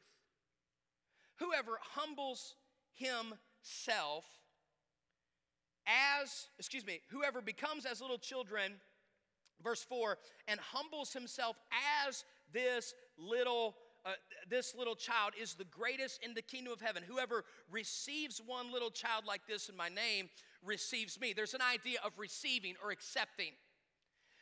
Whoever 1.36 1.78
humbles 1.94 2.54
himself 2.94 4.24
as, 5.86 6.48
excuse 6.58 6.84
me, 6.84 7.00
whoever 7.10 7.40
becomes 7.40 7.86
as 7.86 8.00
little 8.00 8.18
children, 8.18 8.72
verse 9.62 9.82
4, 9.82 10.18
and 10.48 10.58
humbles 10.58 11.12
himself 11.12 11.56
as 12.06 12.24
this 12.52 12.94
little 13.18 13.76
uh, 14.04 14.12
this 14.48 14.74
little 14.74 14.94
child 14.94 15.32
is 15.38 15.54
the 15.54 15.64
greatest 15.64 16.22
in 16.22 16.32
the 16.32 16.40
kingdom 16.40 16.72
of 16.72 16.80
heaven. 16.80 17.02
Whoever 17.06 17.44
receives 17.70 18.40
one 18.44 18.72
little 18.72 18.90
child 18.90 19.24
like 19.26 19.42
this 19.46 19.68
in 19.68 19.76
my 19.76 19.88
name 19.88 20.30
receives 20.64 21.20
me. 21.20 21.32
There's 21.34 21.52
an 21.52 21.60
idea 21.60 21.98
of 22.04 22.12
receiving 22.16 22.74
or 22.82 22.90
accepting. 22.90 23.52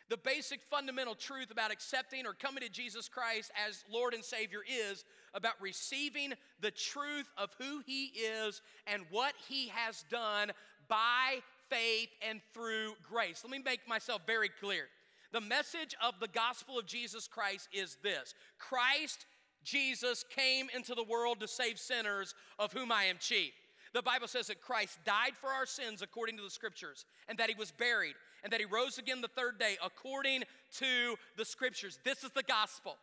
The 0.09 0.17
basic 0.17 0.61
fundamental 0.63 1.17
truth 1.17 1.51
about 1.51 1.73
accepting 1.73 2.27
or 2.27 2.33
coming 2.33 2.63
to 2.63 2.69
Jesus 2.69 3.09
Christ 3.09 3.51
as 3.67 3.85
Lord 3.91 4.15
and 4.15 4.25
Savior 4.25 4.61
is 4.65 5.05
about 5.35 5.55
receiving 5.61 6.35
the 6.61 6.71
truth 6.71 7.29
of 7.37 7.51
who 7.59 7.83
He 7.85 8.13
is 8.15 8.63
and 8.87 9.03
what 9.11 9.35
He 9.49 9.69
has 9.69 10.05
done 10.09 10.53
by 10.87 11.39
faith 11.69 12.11
and 12.29 12.41
through 12.55 12.93
grace. 13.03 13.43
Let 13.43 13.51
me 13.51 13.59
make 13.65 13.89
myself 13.89 14.23
very 14.27 14.49
clear. 14.49 14.85
The 15.33 15.41
message 15.41 15.95
of 16.03 16.15
the 16.21 16.29
gospel 16.29 16.79
of 16.79 16.87
Jesus 16.87 17.29
Christ 17.29 17.69
is 17.73 17.97
this 18.03 18.35
Christ 18.59 19.27
Jesus 19.67 20.25
came 20.35 20.69
into 20.75 20.95
the 20.95 21.03
world 21.03 21.41
to 21.41 21.49
save 21.49 21.79
sinners, 21.79 22.35
of 22.59 22.73
whom 22.73 22.93
I 22.93 23.05
am 23.05 23.17
chief. 23.19 23.53
The 23.93 24.03
Bible 24.03 24.29
says 24.29 24.47
that 24.47 24.61
Christ 24.61 24.99
died 25.05 25.33
for 25.41 25.49
our 25.49 25.67
sins 25.67 26.03
according 26.03 26.37
to 26.37 26.43
the 26.43 26.51
scriptures, 26.51 27.05
and 27.29 27.37
that 27.39 27.49
he 27.49 27.57
was 27.57 27.73
buried, 27.73 28.15
and 28.45 28.53
that 28.53 28.61
he 28.61 28.67
rose 28.67 28.99
again 28.99 29.21
the 29.21 29.29
third 29.29 29.59
day 29.59 29.77
according 29.85 30.45
to 30.79 31.17
the 31.37 31.45
scriptures. 31.45 31.99
This 32.05 32.23
is 32.23 32.31
the 32.31 32.43
gospel. 32.45 32.97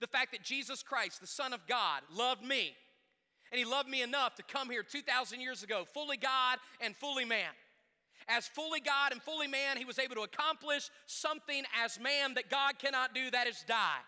The 0.00 0.06
fact 0.06 0.32
that 0.32 0.42
Jesus 0.42 0.82
Christ, 0.82 1.20
the 1.20 1.26
Son 1.26 1.52
of 1.52 1.66
God, 1.68 2.02
loved 2.12 2.42
me, 2.42 2.74
and 3.52 3.58
he 3.58 3.64
loved 3.64 3.88
me 3.88 4.02
enough 4.02 4.34
to 4.36 4.42
come 4.42 4.70
here 4.70 4.82
2,000 4.82 5.40
years 5.40 5.62
ago, 5.62 5.84
fully 5.92 6.16
God 6.16 6.58
and 6.80 6.96
fully 6.96 7.24
man. 7.24 7.50
As 8.28 8.46
fully 8.46 8.80
God 8.80 9.12
and 9.12 9.22
fully 9.22 9.46
man, 9.46 9.76
he 9.76 9.84
was 9.84 9.98
able 9.98 10.14
to 10.16 10.22
accomplish 10.22 10.90
something 11.06 11.64
as 11.82 11.98
man 11.98 12.34
that 12.34 12.50
God 12.50 12.78
cannot 12.78 13.14
do, 13.14 13.30
that 13.30 13.46
is 13.46 13.64
die. 13.66 14.00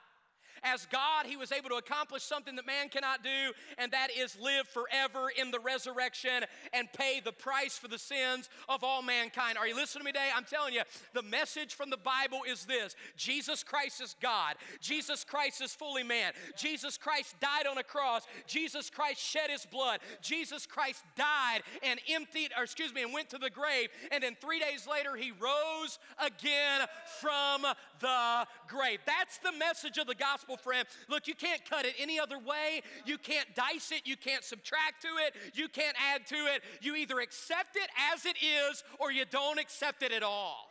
As 0.63 0.87
God, 0.87 1.27
he 1.27 1.37
was 1.37 1.53
able 1.53 1.71
to 1.71 1.77
accomplish 1.77 2.23
something 2.23 2.57
that 2.57 2.67
man 2.67 2.89
cannot 2.89 3.23
do, 3.23 3.53
and 3.79 3.93
that 3.93 4.09
is 4.17 4.37
live 4.41 4.69
forever 4.69 5.31
in 5.37 5.51
the 5.51 5.61
resurrection 5.61 6.45
and 6.73 6.93
pay 6.93 7.21
the 7.25 7.33
price 7.33 7.79
for 7.79 7.89
the 7.89 7.99
sins 7.99 8.49
of 8.69 8.85
all 8.85 9.03
mankind. 9.03 9.59
Are 9.59 9.67
you 9.67 9.75
listening 9.75 10.03
to 10.03 10.05
me 10.07 10.13
today? 10.13 10.31
I'm 10.35 10.45
telling 10.45 10.75
you, 10.75 10.83
the 11.15 11.23
message 11.23 11.75
from 11.75 11.91
the 11.91 11.97
Bible 11.97 12.41
is 12.49 12.65
this 12.65 12.95
Jesus 13.17 13.63
Christ 13.63 14.01
is 14.01 14.17
God, 14.21 14.57
Jesus 14.81 15.25
Christ 15.25 15.61
is 15.61 15.75
fully 15.75 16.03
man, 16.03 16.33
Jesus 16.57 16.97
Christ 16.97 17.35
died 17.41 17.67
on 17.67 17.79
a 17.79 17.83
cross, 17.83 18.27
Jesus 18.47 18.91
Christ 18.91 19.21
shed 19.21 19.51
his 19.51 19.67
blood, 19.67 20.01
Jesus 20.21 20.67
Christ 20.67 21.05
died 21.17 21.63
and 21.83 22.01
emptied, 22.09 22.51
or 22.57 22.65
excuse 22.65 22.93
me, 22.95 23.03
and 23.03 23.13
went 23.13 23.31
to 23.31 23.39
the 23.39 23.51
grave, 23.51 23.89
and 24.11 24.23
then 24.23 24.37
three 24.41 24.59
days 24.59 24.87
later 24.91 25.17
he 25.17 25.33
rose 25.33 25.99
again 26.19 26.87
from 27.21 27.63
the 28.01 28.47
grave. 28.69 29.01
That's 29.07 29.39
the 29.39 29.53
message 29.59 29.99
of 29.99 30.07
the 30.07 30.15
gospel, 30.15 30.50
friend. 30.57 30.87
Look, 31.09 31.27
you 31.27 31.35
can't 31.35 31.65
cut 31.69 31.85
it 31.85 31.95
any 31.99 32.19
other 32.19 32.39
way. 32.39 32.83
You 33.05 33.19
can't 33.19 33.47
dice 33.55 33.93
it. 33.93 34.03
You 34.05 34.17
can't 34.17 34.45
subtract 34.45 35.03
to 35.03 35.09
it. 35.27 35.35
You 35.55 35.69
can't 35.69 35.97
add 36.15 36.27
to 36.27 36.37
it. 36.37 36.63
You 36.81 36.97
either 36.97 37.21
accept 37.21 37.77
it 37.77 37.89
as 38.13 38.27
it 38.27 38.37
is 38.43 38.83
or 38.99 39.13
you 39.13 39.25
don't 39.31 39.59
accept 39.59 40.03
it 40.03 40.13
at 40.13 40.23
all. 40.23 40.69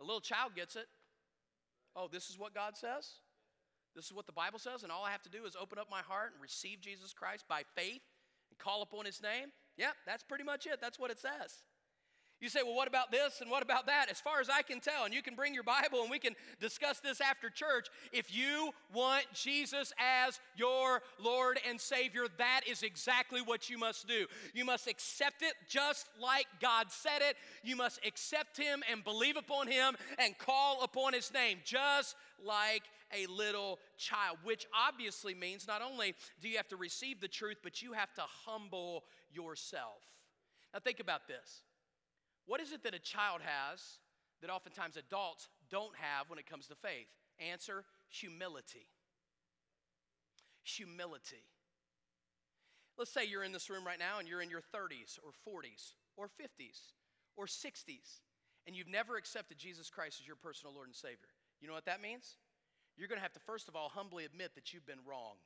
A 0.00 0.04
little 0.04 0.20
child 0.20 0.54
gets 0.54 0.76
it. 0.76 0.86
Oh, 1.94 2.08
this 2.10 2.30
is 2.30 2.38
what 2.38 2.54
God 2.54 2.76
says? 2.76 3.08
This 3.94 4.06
is 4.06 4.12
what 4.12 4.26
the 4.26 4.32
Bible 4.32 4.58
says, 4.58 4.82
and 4.82 4.90
all 4.90 5.04
I 5.04 5.10
have 5.10 5.22
to 5.22 5.28
do 5.28 5.44
is 5.44 5.54
open 5.60 5.78
up 5.78 5.88
my 5.90 6.00
heart 6.00 6.30
and 6.32 6.40
receive 6.40 6.80
Jesus 6.80 7.12
Christ 7.12 7.44
by 7.46 7.62
faith 7.76 8.00
and 8.50 8.58
call 8.58 8.80
upon 8.80 9.04
his 9.04 9.22
name? 9.22 9.48
Yep, 9.76 9.92
that's 10.06 10.22
pretty 10.22 10.44
much 10.44 10.66
it. 10.66 10.78
That's 10.80 10.98
what 10.98 11.10
it 11.10 11.18
says. 11.18 11.62
You 12.42 12.48
say, 12.48 12.60
well, 12.64 12.74
what 12.74 12.88
about 12.88 13.12
this 13.12 13.40
and 13.40 13.48
what 13.48 13.62
about 13.62 13.86
that? 13.86 14.06
As 14.10 14.20
far 14.20 14.40
as 14.40 14.50
I 14.50 14.62
can 14.62 14.80
tell, 14.80 15.04
and 15.04 15.14
you 15.14 15.22
can 15.22 15.36
bring 15.36 15.54
your 15.54 15.62
Bible 15.62 16.02
and 16.02 16.10
we 16.10 16.18
can 16.18 16.34
discuss 16.60 16.98
this 16.98 17.20
after 17.20 17.48
church. 17.48 17.86
If 18.12 18.34
you 18.34 18.72
want 18.92 19.26
Jesus 19.32 19.92
as 19.96 20.40
your 20.56 21.02
Lord 21.22 21.60
and 21.68 21.80
Savior, 21.80 22.24
that 22.38 22.62
is 22.68 22.82
exactly 22.82 23.40
what 23.42 23.70
you 23.70 23.78
must 23.78 24.08
do. 24.08 24.26
You 24.54 24.64
must 24.64 24.88
accept 24.88 25.42
it 25.42 25.54
just 25.68 26.08
like 26.20 26.46
God 26.60 26.86
said 26.90 27.20
it. 27.20 27.36
You 27.62 27.76
must 27.76 28.04
accept 28.04 28.56
Him 28.56 28.82
and 28.90 29.04
believe 29.04 29.36
upon 29.36 29.68
Him 29.68 29.94
and 30.18 30.36
call 30.36 30.82
upon 30.82 31.12
His 31.12 31.32
name, 31.32 31.58
just 31.64 32.16
like 32.44 32.82
a 33.16 33.26
little 33.26 33.78
child, 33.98 34.38
which 34.42 34.66
obviously 34.76 35.32
means 35.32 35.68
not 35.68 35.80
only 35.80 36.16
do 36.40 36.48
you 36.48 36.56
have 36.56 36.68
to 36.68 36.76
receive 36.76 37.20
the 37.20 37.28
truth, 37.28 37.58
but 37.62 37.82
you 37.82 37.92
have 37.92 38.12
to 38.14 38.22
humble 38.44 39.04
yourself. 39.32 40.02
Now, 40.74 40.80
think 40.80 40.98
about 40.98 41.28
this. 41.28 41.62
What 42.52 42.60
is 42.60 42.72
it 42.72 42.82
that 42.84 42.92
a 42.92 42.98
child 42.98 43.40
has 43.40 43.80
that 44.42 44.50
oftentimes 44.50 44.98
adults 44.98 45.48
don't 45.70 45.96
have 45.96 46.28
when 46.28 46.38
it 46.38 46.44
comes 46.44 46.66
to 46.66 46.74
faith? 46.74 47.08
Answer 47.40 47.82
humility. 48.10 48.92
Humility. 50.62 51.48
Let's 52.98 53.10
say 53.10 53.24
you're 53.24 53.42
in 53.42 53.52
this 53.52 53.70
room 53.70 53.86
right 53.86 53.98
now 53.98 54.18
and 54.18 54.28
you're 54.28 54.42
in 54.42 54.50
your 54.50 54.60
30s 54.60 55.18
or 55.24 55.32
40s 55.48 55.94
or 56.18 56.26
50s 56.26 56.92
or 57.38 57.46
60s 57.46 58.20
and 58.66 58.76
you've 58.76 58.86
never 58.86 59.16
accepted 59.16 59.56
Jesus 59.56 59.88
Christ 59.88 60.20
as 60.20 60.26
your 60.26 60.36
personal 60.36 60.74
Lord 60.74 60.88
and 60.88 60.94
Savior. 60.94 61.32
You 61.62 61.68
know 61.68 61.74
what 61.74 61.86
that 61.86 62.02
means? 62.02 62.36
You're 62.98 63.08
going 63.08 63.16
to 63.18 63.22
have 63.22 63.32
to, 63.32 63.40
first 63.40 63.66
of 63.68 63.76
all, 63.76 63.88
humbly 63.88 64.26
admit 64.26 64.56
that 64.56 64.74
you've 64.74 64.84
been 64.84 65.00
wrong. 65.08 65.36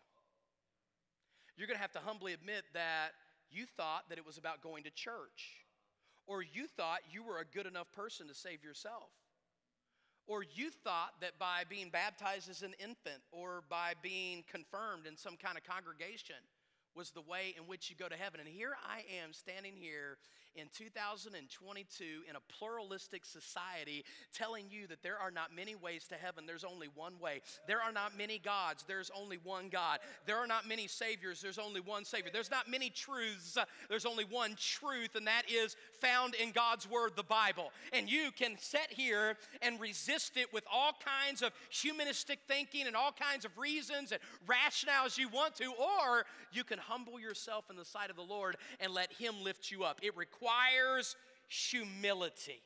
You're 1.57 1.69
going 1.69 1.79
to 1.79 1.83
have 1.83 1.93
to 1.93 2.01
humbly 2.01 2.33
admit 2.33 2.65
that 2.75 3.11
you 3.49 3.65
thought 3.77 4.09
that 4.09 4.19
it 4.19 4.27
was 4.27 4.39
about 4.39 4.61
going 4.61 4.83
to 4.83 4.91
church 4.91 5.66
or 6.27 6.43
you 6.43 6.67
thought 6.67 7.01
you 7.11 7.23
were 7.23 7.39
a 7.39 7.45
good 7.45 7.67
enough 7.67 7.91
person 7.93 8.29
to 8.29 8.35
save 8.35 8.65
yourself. 8.65 9.11
Or 10.27 10.43
you 10.43 10.71
thought 10.71 11.13
that 11.21 11.39
by 11.39 11.63
being 11.69 11.89
baptized 11.89 12.51
as 12.51 12.63
an 12.63 12.75
infant 12.81 13.23
or 13.31 13.63
by 13.69 13.93
being 14.03 14.43
confirmed 14.51 15.07
in 15.07 15.17
some 15.17 15.37
kind 15.37 15.57
of 15.57 15.63
congregation 15.63 16.37
was 16.97 17.11
the 17.11 17.21
way 17.21 17.55
in 17.57 17.65
which 17.65 17.91
you 17.91 17.97
go 17.97 18.09
to 18.09 18.17
heaven. 18.17 18.41
And 18.41 18.49
here 18.49 18.73
I 18.85 19.05
am 19.23 19.33
standing 19.33 19.75
here 19.77 20.19
in 20.57 20.69
2022 20.77 22.05
in 22.29 22.37
a 22.37 22.41
pluralistic 22.59 23.25
society 23.25 24.05
telling 24.35 24.67
you 24.71 24.87
that 24.87 25.03
there 25.03 25.19
are 25.19 25.31
not 25.31 25.55
many 25.55 25.75
ways 25.75 26.07
to 26.09 26.15
heaven, 26.15 26.47
there's 26.47 26.65
only 26.65 26.89
one 26.95 27.19
way. 27.21 27.43
There 27.67 27.83
are 27.83 27.93
not 27.93 28.17
many 28.17 28.39
gods, 28.39 28.85
there's 28.87 29.11
only 29.15 29.39
one 29.43 29.69
God. 29.69 29.99
There 30.27 30.37
are 30.37 30.47
not 30.47 30.67
many 30.67 30.87
saviors, 30.87 31.41
there's 31.41 31.59
only 31.59 31.81
one 31.81 32.05
Savior. 32.05 32.31
There's 32.33 32.51
not 32.51 32.71
many 32.71 32.91
truths, 32.91 33.59
there's 33.89 34.07
only 34.07 34.25
one 34.25 34.57
truth, 34.57 35.15
and 35.15 35.27
that 35.27 35.43
is 35.51 35.77
found 36.01 36.35
in 36.35 36.53
God's 36.53 36.89
Word, 36.89 37.13
the 37.17 37.23
Bible. 37.23 37.73
And 37.93 38.11
you 38.11 38.31
can 38.37 38.57
sit 38.59 38.91
here 38.91 39.37
and 39.63 39.81
resist 39.81 40.37
it 40.37 40.53
with 40.53 40.65
all 40.73 40.93
kinds 41.05 41.43
of 41.43 41.53
humanistic 41.69 42.41
thinking 42.49 42.87
and 42.87 42.97
all 42.97 43.13
kinds 43.13 43.45
of 43.45 43.57
reasons 43.59 44.13
and 44.13 44.21
rationales 44.47 45.19
you 45.19 45.29
want 45.29 45.55
to, 45.57 45.67
or 45.67 46.25
you 46.53 46.65
can 46.65 46.79
humble 46.79 47.21
yourself 47.21 47.67
in 47.71 47.77
the 47.77 47.85
sight 47.85 48.11
of 48.11 48.17
the 48.17 48.23
Lord 48.23 48.57
and 48.81 48.93
let 48.93 49.13
Him 49.13 49.35
lift 49.43 49.71
you 49.71 49.85
up. 49.85 50.01
It 50.03 50.17
requires 50.17 50.46
requires 50.47 51.17
humility. 51.49 52.63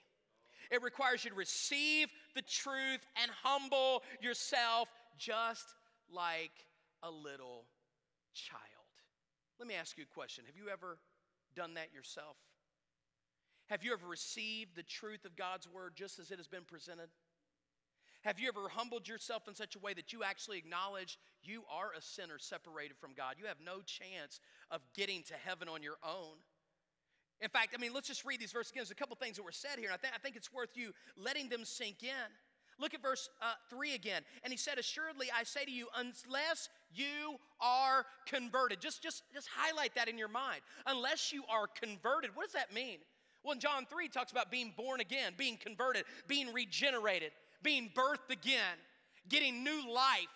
It 0.71 0.83
requires 0.83 1.25
you 1.25 1.31
to 1.31 1.37
receive 1.37 2.09
the 2.35 2.43
truth 2.43 3.01
and 3.21 3.31
humble 3.43 4.03
yourself 4.21 4.89
just 5.19 5.75
like 6.13 6.53
a 7.03 7.11
little 7.11 7.65
child. 8.35 8.61
Let 9.59 9.69
me 9.69 9.75
ask 9.75 9.99
you 9.99 10.05
a 10.11 10.15
question 10.15 10.45
Have 10.47 10.57
you 10.57 10.71
ever 10.71 10.99
done 11.55 11.75
that 11.75 11.93
yourself? 11.93 12.37
Have 13.69 13.85
you 13.85 13.93
ever 13.93 14.07
received 14.07 14.75
the 14.75 14.83
truth 14.83 15.25
of 15.25 15.37
God's 15.37 15.69
word 15.69 15.93
just 15.95 16.19
as 16.19 16.31
it 16.31 16.39
has 16.39 16.49
been 16.49 16.65
presented? 16.65 17.09
Have 18.23 18.39
you 18.39 18.49
ever 18.49 18.69
humbled 18.69 19.09
yourself 19.09 19.49
in 19.49 19.55
such 19.55 19.77
a 19.77 19.79
way 19.79 19.95
that 19.95 20.13
you 20.13 20.23
actually 20.23 20.59
acknowledge 20.59 21.19
you 21.43 21.63
are 21.73 21.93
a 21.97 22.03
sinner 22.03 22.39
separated 22.39 22.97
from 22.99 23.13
God? 23.17 23.37
You 23.39 23.47
have 23.47 23.57
no 23.65 23.81
chance 23.81 24.41
of 24.71 24.83
getting 24.95 25.23
to 25.25 25.35
heaven 25.35 25.69
on 25.69 25.83
your 25.83 25.97
own. 26.05 26.37
In 27.41 27.49
fact, 27.49 27.75
I 27.77 27.81
mean, 27.81 27.93
let's 27.95 28.09
just 28.09 28.25
read 28.25 28.41
these 28.41 28.53
verses 28.53 28.71
again. 28.71 28.81
There's 28.81 28.91
a 28.91 28.95
couple 28.95 29.17
things 29.17 29.37
that 29.37 29.43
were 29.43 29.53
said 29.53 29.79
here, 29.79 29.89
and 29.91 29.95
I, 29.95 29.97
th- 29.97 30.13
I 30.15 30.19
think 30.19 30.37
it's 30.37 30.53
worth 30.53 30.77
you 30.77 30.93
letting 31.17 31.49
them 31.49 31.65
sink 31.65 32.03
in. 32.03 32.31
Look 32.79 32.95
at 32.95 33.03
verse 33.03 33.29
uh, 33.43 33.55
3 33.69 33.95
again. 33.95 34.23
And 34.43 34.51
he 34.53 34.57
said, 34.57 34.79
Assuredly, 34.79 35.29
I 35.37 35.45
say 35.45 35.65
to 35.65 35.71
you, 35.71 35.87
unless 35.95 36.71
you 36.95 37.37
are 37.61 38.07
converted. 38.27 38.81
Just, 38.81 39.03
just, 39.03 39.23
just 39.33 39.49
highlight 39.55 39.95
that 39.95 40.09
in 40.09 40.17
your 40.17 40.29
mind. 40.29 40.61
Unless 40.87 41.33
you 41.33 41.45
are 41.51 41.67
converted. 41.67 42.31
What 42.35 42.45
does 42.45 42.55
that 42.55 42.73
mean? 42.73 42.99
Well, 43.45 43.53
in 43.53 43.61
John 43.61 43.87
3, 43.87 44.09
talks 44.09 44.33
about 44.33 44.51
being 44.51 44.73
born 44.77 45.01
again, 45.01 45.33
being 45.37 45.57
converted, 45.57 46.05
being 46.27 46.53
regenerated, 46.53 47.33
being 47.63 47.91
birthed 47.95 48.31
again, 48.31 48.77
getting 49.29 49.63
new 49.63 49.93
life. 49.93 50.29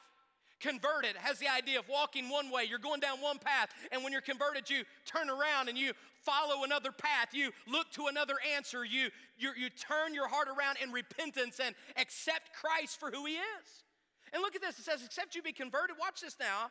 Converted 0.61 1.17
has 1.17 1.39
the 1.39 1.49
idea 1.49 1.79
of 1.79 1.89
walking 1.89 2.29
one 2.29 2.51
way. 2.51 2.65
You're 2.69 2.79
going 2.79 3.01
down 3.01 3.21
one 3.21 3.39
path, 3.39 3.71
and 3.93 4.03
when 4.03 4.13
you're 4.13 4.23
converted, 4.23 4.71
you 4.71 4.85
turn 5.05 5.29
around 5.29 5.69
and 5.69 5.77
you 5.77 5.93
follow 6.25 6.65
another 6.65 6.91
path. 6.91 7.29
You 7.33 7.51
look 7.67 7.91
to 7.93 8.07
another 8.07 8.35
answer. 8.57 8.85
You, 8.85 9.11
you, 9.37 9.51
you 9.57 9.69
turn 9.71 10.15
your 10.15 10.29
heart 10.29 10.49
around 10.49 10.79
in 10.83 10.91
repentance 10.93 11.61
and 11.65 11.75
accept 11.97 12.51
Christ 12.59 12.99
for 12.99 13.11
who 13.11 13.27
He 13.27 13.35
is. 13.35 13.85
And 14.33 14.43
look 14.43 14.57
at 14.57 14.63
this 14.63 14.79
it 14.79 14.85
says, 14.85 15.03
Except 15.05 15.35
you 15.35 15.43
be 15.43 15.53
converted. 15.53 15.97
Watch 16.01 16.21
this 16.23 16.37
now. 16.41 16.71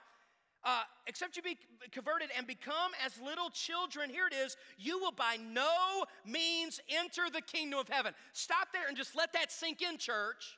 Uh, 0.66 0.84
except 1.08 1.36
you 1.36 1.42
be 1.42 1.58
converted 1.92 2.30
and 2.38 2.48
become 2.48 2.92
as 3.06 3.20
little 3.20 3.50
children, 3.50 4.10
here 4.10 4.28
it 4.28 4.34
is, 4.34 4.56
you 4.78 4.98
will 4.98 5.12
by 5.12 5.38
no 5.52 6.06
means 6.26 6.80
enter 6.88 7.24
the 7.32 7.42
kingdom 7.42 7.80
of 7.80 7.90
heaven. 7.90 8.14
Stop 8.32 8.70
there 8.72 8.88
and 8.88 8.96
just 8.96 9.14
let 9.14 9.34
that 9.34 9.52
sink 9.52 9.82
in, 9.82 9.98
church. 9.98 10.58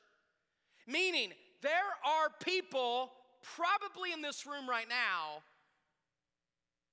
Meaning, 0.86 1.32
there 1.66 1.90
are 2.06 2.30
people 2.44 3.10
probably 3.42 4.12
in 4.12 4.22
this 4.22 4.46
room 4.46 4.70
right 4.70 4.88
now 4.88 5.42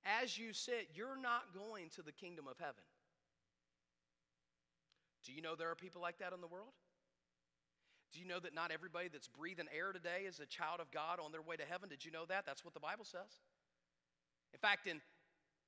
as 0.04 0.36
you 0.36 0.52
sit, 0.52 0.90
you're 0.96 1.16
not 1.16 1.54
going 1.54 1.90
to 1.96 2.02
the 2.02 2.12
kingdom 2.12 2.46
of 2.50 2.58
heaven. 2.58 2.84
Do 5.24 5.32
you 5.32 5.42
know 5.42 5.56
there 5.56 5.70
are 5.70 5.76
people 5.76 6.02
like 6.02 6.18
that 6.20 6.34
in 6.34 6.42
the 6.42 6.48
world? 6.48 6.74
Do 8.12 8.20
you 8.20 8.28
know 8.28 8.40
that 8.40 8.54
not 8.54 8.72
everybody 8.72 9.08
that's 9.08 9.28
breathing 9.28 9.68
air 9.76 9.94
today 9.94 10.26
is 10.28 10.40
a 10.40 10.46
child 10.46 10.82
of 10.82 10.92
God 10.92 11.20
on 11.24 11.32
their 11.32 11.42
way 11.42 11.56
to 11.56 11.64
heaven? 11.64 11.88
Did 11.88 12.04
you 12.04 12.12
know 12.12 12.26
that? 12.28 12.46
That's 12.46 12.66
what 12.66 12.74
the 12.74 12.82
Bible 12.82 13.06
says. 13.06 13.40
In 14.54 14.60
fact, 14.60 14.88
in 14.88 15.02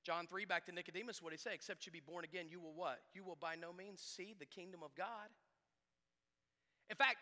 John 0.03 0.27
3, 0.27 0.45
back 0.45 0.65
to 0.65 0.71
Nicodemus, 0.71 1.21
what 1.21 1.29
did 1.29 1.39
he 1.39 1.43
say? 1.49 1.55
Except 1.55 1.85
you 1.85 1.91
be 1.91 2.01
born 2.01 2.25
again, 2.25 2.45
you 2.49 2.59
will 2.59 2.73
what? 2.75 2.99
You 3.13 3.23
will 3.23 3.37
by 3.39 3.55
no 3.55 3.71
means 3.71 4.01
see 4.01 4.35
the 4.37 4.45
kingdom 4.45 4.81
of 4.83 4.93
God. 4.95 5.29
In 6.89 6.95
fact, 6.95 7.17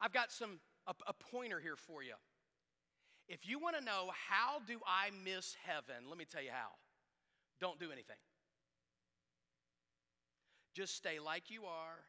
I've 0.00 0.12
got 0.12 0.32
some 0.32 0.58
a, 0.86 0.94
a 1.06 1.12
pointer 1.12 1.60
here 1.60 1.76
for 1.76 2.02
you. 2.02 2.14
If 3.28 3.48
you 3.48 3.58
want 3.58 3.76
to 3.76 3.84
know 3.84 4.10
how 4.28 4.60
do 4.66 4.78
I 4.86 5.10
miss 5.24 5.56
heaven, 5.66 6.08
let 6.08 6.18
me 6.18 6.24
tell 6.24 6.42
you 6.42 6.52
how. 6.52 6.70
Don't 7.60 7.80
do 7.80 7.86
anything. 7.86 8.16
Just 10.74 10.94
stay 10.94 11.18
like 11.18 11.50
you 11.50 11.64
are, 11.64 12.04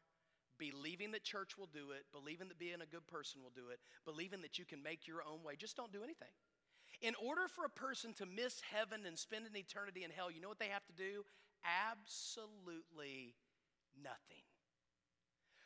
believing 0.59 1.11
that 1.11 1.23
church 1.23 1.57
will 1.57 1.69
do 1.71 1.91
it, 1.91 2.05
believing 2.11 2.49
that 2.49 2.59
being 2.59 2.81
a 2.81 2.85
good 2.85 3.07
person 3.07 3.41
will 3.41 3.53
do 3.55 3.69
it, 3.71 3.79
believing 4.05 4.41
that 4.41 4.59
you 4.59 4.65
can 4.65 4.83
make 4.83 5.07
your 5.07 5.23
own 5.23 5.41
way. 5.43 5.55
Just 5.55 5.77
don't 5.77 5.93
do 5.93 6.03
anything. 6.03 6.33
In 7.01 7.13
order 7.15 7.47
for 7.47 7.63
a 7.63 7.69
person 7.69 8.13
to 8.15 8.25
miss 8.25 8.61
heaven 8.71 9.05
and 9.05 9.17
spend 9.17 9.45
an 9.45 9.55
eternity 9.55 10.03
in 10.03 10.11
hell, 10.11 10.29
you 10.29 10.41
know 10.41 10.49
what 10.49 10.59
they 10.59 10.67
have 10.67 10.85
to 10.87 10.93
do? 10.93 11.23
Absolutely 11.63 13.35
nothing. 13.95 14.43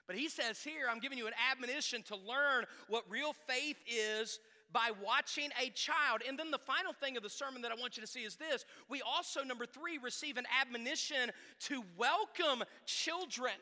But 0.07 0.15
he 0.15 0.29
says 0.29 0.61
here, 0.61 0.87
I'm 0.89 0.99
giving 0.99 1.17
you 1.17 1.27
an 1.27 1.33
admonition 1.51 2.03
to 2.03 2.15
learn 2.15 2.65
what 2.87 3.03
real 3.09 3.33
faith 3.47 3.77
is 3.87 4.39
by 4.73 4.91
watching 5.03 5.49
a 5.61 5.69
child. 5.69 6.21
And 6.27 6.37
then 6.37 6.51
the 6.51 6.57
final 6.57 6.93
thing 6.93 7.17
of 7.17 7.23
the 7.23 7.29
sermon 7.29 7.61
that 7.63 7.71
I 7.71 7.75
want 7.75 7.97
you 7.97 8.01
to 8.01 8.07
see 8.07 8.21
is 8.21 8.35
this 8.35 8.65
we 8.89 9.01
also, 9.01 9.43
number 9.43 9.65
three, 9.65 9.97
receive 9.97 10.37
an 10.37 10.45
admonition 10.59 11.31
to 11.67 11.83
welcome 11.97 12.63
children. 12.85 13.53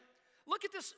Look 0.47 0.65
at 0.65 0.71
this 0.71 0.93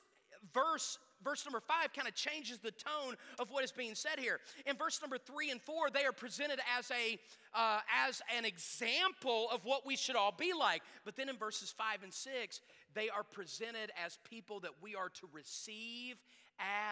verse 0.53 0.97
verse 1.23 1.45
number 1.45 1.59
five 1.59 1.93
kind 1.93 2.07
of 2.07 2.15
changes 2.15 2.59
the 2.59 2.71
tone 2.71 3.15
of 3.39 3.51
what 3.51 3.63
is 3.63 3.71
being 3.71 3.95
said 3.95 4.19
here. 4.19 4.39
In 4.65 4.75
verse 4.75 4.99
number 5.01 5.17
three 5.17 5.51
and 5.51 5.61
four, 5.61 5.89
they 5.89 6.03
are 6.03 6.11
presented 6.11 6.59
as 6.77 6.91
a 6.91 7.19
uh, 7.53 7.79
as 8.07 8.21
an 8.35 8.45
example 8.45 9.47
of 9.51 9.65
what 9.65 9.85
we 9.85 9.95
should 9.95 10.15
all 10.15 10.33
be 10.35 10.53
like. 10.57 10.81
But 11.05 11.15
then 11.15 11.29
in 11.29 11.37
verses 11.37 11.73
five 11.75 12.03
and 12.03 12.13
six, 12.13 12.61
they 12.93 13.09
are 13.09 13.23
presented 13.23 13.91
as 14.03 14.17
people 14.29 14.59
that 14.61 14.71
we 14.81 14.95
are 14.95 15.09
to 15.09 15.27
receive 15.33 16.15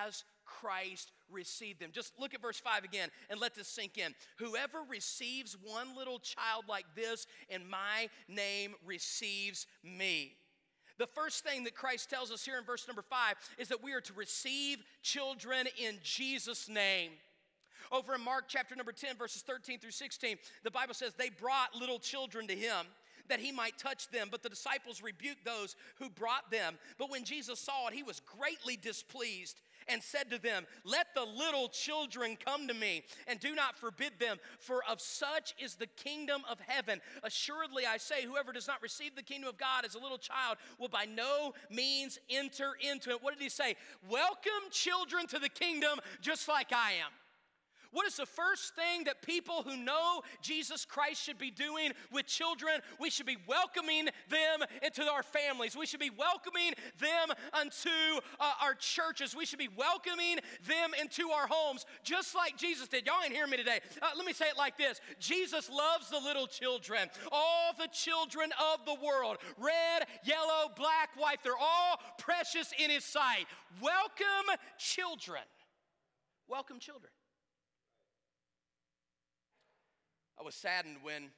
as 0.06 0.24
Christ 0.46 1.12
received 1.32 1.80
them. 1.80 1.92
Just 1.94 2.14
look 2.20 2.34
at 2.34 2.42
verse 2.42 2.60
5 2.60 2.84
again 2.84 3.10
and 3.30 3.40
let 3.40 3.56
this 3.56 3.68
sink 3.68 3.98
in. 3.98 4.14
Whoever 4.38 4.80
receives 4.90 5.56
one 5.64 5.96
little 5.96 6.20
child 6.20 6.66
like 6.68 6.86
this 6.96 7.28
in 7.50 7.70
my 7.70 8.10
name 8.28 8.74
receives 8.86 9.68
me. 9.84 10.34
The 10.98 11.08
first 11.08 11.46
thing 11.46 11.64
that 11.64 11.76
Christ 11.76 12.10
tells 12.10 12.30
us 12.30 12.44
here 12.44 12.58
in 12.58 12.66
verse 12.66 12.88
number 12.88 13.02
5 13.02 13.36
is 13.58 13.70
that 13.70 13.82
we 13.82 13.94
are 13.94 14.02
to 14.02 14.14
receive 14.14 14.80
children 15.02 15.68
in 15.82 15.98
Jesus' 16.04 16.68
name. 16.68 17.12
Over 17.92 18.16
in 18.16 18.22
Mark 18.22 18.46
chapter 18.48 18.76
number 18.76 18.92
10, 18.92 19.16
verses 19.18 19.42
13 19.42 19.80
through 19.80 19.92
16, 19.92 20.38
the 20.64 20.72
Bible 20.72 20.94
says 20.94 21.14
they 21.14 21.30
brought 21.30 21.74
little 21.74 22.00
children 22.00 22.48
to 22.48 22.56
him 22.56 22.86
that 23.30 23.40
he 23.40 23.52
might 23.52 23.78
touch 23.78 24.10
them. 24.10 24.28
But 24.32 24.44
the 24.44 24.50
disciples 24.50 25.02
rebuked 25.02 25.46
those 25.46 25.76
who 25.98 26.10
brought 26.10 26.52
them. 26.52 26.78
But 26.98 27.10
when 27.10 27.24
Jesus 27.24 27.60
saw 27.60 27.88
it, 27.88 27.94
he 27.94 28.04
was 28.04 28.22
greatly 28.22 28.78
displeased 28.78 29.62
and 29.90 30.02
said 30.02 30.30
to 30.30 30.40
them, 30.40 30.66
Let 30.86 31.08
the 31.16 31.24
little 31.24 31.68
children 31.70 32.38
come 32.44 32.68
to 32.68 32.74
me, 32.74 33.04
and 33.28 33.40
do 33.40 33.56
not 33.56 33.78
forbid 33.78 34.14
them, 34.20 34.38
for 34.60 34.82
of 34.90 35.02
such 35.02 35.56
is 35.58 35.76
the 35.76 35.88
kingdom 35.88 36.44
of 36.50 36.60
heaven. 36.60 37.02
Assuredly, 37.24 37.86
I 37.86 37.98
say, 37.98 38.24
whoever 38.24 38.52
does 38.52 38.68
not 38.68 38.82
receive 38.82 39.16
the 39.16 39.24
kingdom 39.24 39.50
of 39.50 39.58
God 39.58 39.86
as 39.86 39.96
a 39.96 40.00
little 40.00 40.18
child 40.18 40.58
will 40.78 40.90
by 40.90 41.06
no 41.06 41.54
means 41.70 42.20
enter 42.30 42.74
into 42.80 43.10
it. 43.10 43.24
What 43.24 43.34
did 43.34 43.44
he 43.44 43.50
say? 43.50 43.76
Welcome 44.10 44.70
children 44.72 45.28
to 45.28 45.40
the 45.40 45.50
kingdom, 45.50 46.00
just 46.22 46.48
like 46.48 46.72
I 46.72 46.94
am. 46.94 47.12
What 47.92 48.06
is 48.06 48.18
the 48.18 48.26
first 48.26 48.76
thing 48.76 49.06
that 49.06 49.24
people 49.24 49.64
who 49.64 49.76
know 49.76 50.22
Jesus 50.42 50.86
Christ 50.86 51.24
should 51.24 51.40
be 51.40 51.50
doing 51.50 51.92
with 52.12 52.28
children? 52.28 52.82
We 53.00 53.10
should 53.10 53.26
be 53.26 53.38
welcoming 53.48 54.06
them 54.30 54.68
into 54.84 55.10
our 55.10 55.24
families. 55.24 55.76
We 55.76 55.88
should 55.88 56.00
be 56.00 56.12
welcoming 56.12 56.74
them 57.00 57.36
unto 57.52 57.90
uh, 58.40 58.52
our 58.62 58.76
churches. 58.76 59.36
We 59.36 59.46
should 59.46 59.60
be 59.60 59.70
welcoming 59.76 60.38
them 60.68 60.92
into 61.02 61.30
our 61.32 61.48
homes, 61.48 61.86
just 62.04 62.36
like 62.36 62.58
Jesus 62.58 62.88
did. 62.88 63.08
Y'all 63.08 63.16
ain't 63.24 63.34
hearing 63.34 63.50
me 63.50 63.58
today. 63.58 63.80
Uh, 64.02 64.10
let 64.16 64.26
me 64.26 64.34
say 64.34 64.46
it 64.46 64.58
like 64.58 64.78
this 64.78 65.02
Jesus 65.20 65.70
loves 65.70 66.10
the 66.10 66.20
little 66.20 66.48
children, 66.48 67.10
all 67.32 67.74
the 67.78 67.88
children 67.92 68.52
of 68.74 68.86
the 68.86 68.96
world 69.04 69.38
red, 69.58 70.08
yellow, 70.24 70.72
black, 70.76 71.10
white. 71.18 71.40
They're 71.44 71.54
all 71.60 72.00
precious 72.20 72.72
in 72.78 72.92
His 72.92 73.04
sight. 73.04 73.46
Welcome 73.82 74.56
children. 74.78 75.42
Welcome 76.48 76.80
children. 76.80 77.12
I 80.40 80.46
was 80.46 80.56
saddened 80.56 80.98
when 81.02 81.32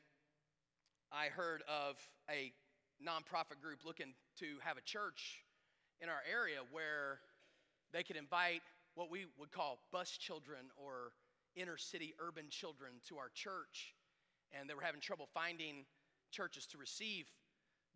I 1.11 1.27
heard 1.27 1.63
of 1.67 1.97
a 2.29 2.53
nonprofit 3.03 3.59
group 3.59 3.79
looking 3.83 4.13
to 4.37 4.45
have 4.63 4.77
a 4.77 4.81
church 4.81 5.41
in 6.01 6.07
our 6.07 6.21
area 6.31 6.59
where 6.71 7.19
they 7.93 8.03
could 8.03 8.15
invite 8.15 8.61
what 8.93 9.09
we 9.09 9.25
would 9.39 9.51
call 9.51 9.79
bus 9.91 10.11
children 10.11 10.69
or 10.77 11.13
inner 11.55 11.77
city 11.77 12.13
urban 12.19 12.45
children 12.51 12.91
to 13.09 13.17
our 13.17 13.29
church. 13.33 13.95
And 14.53 14.69
they 14.69 14.75
were 14.75 14.83
having 14.83 15.01
trouble 15.01 15.27
finding 15.33 15.85
churches 16.29 16.67
to 16.67 16.77
receive 16.77 17.25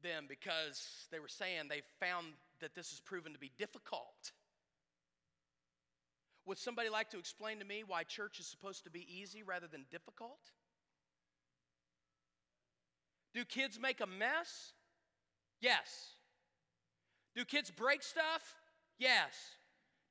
them 0.01 0.25
because 0.27 1.05
they 1.11 1.19
were 1.19 1.27
saying 1.27 1.67
they 1.69 1.83
found 1.99 2.33
that 2.61 2.73
this 2.73 2.89
has 2.89 2.99
proven 2.99 3.31
to 3.33 3.39
be 3.39 3.51
difficult. 3.59 4.31
Would 6.47 6.57
somebody 6.57 6.89
like 6.89 7.11
to 7.11 7.19
explain 7.19 7.59
to 7.59 7.65
me 7.65 7.83
why 7.85 8.03
church 8.05 8.39
is 8.39 8.47
supposed 8.47 8.85
to 8.85 8.89
be 8.89 9.05
easy 9.07 9.43
rather 9.43 9.67
than 9.67 9.85
difficult? 9.91 10.39
Do 13.35 13.43
kids 13.43 13.77
make 13.79 13.99
a 13.99 14.07
mess? 14.07 14.71
Yes. 15.59 16.13
Do 17.35 17.43
kids 17.43 17.69
break 17.69 18.01
stuff? 18.01 18.55
Yes. 18.97 19.35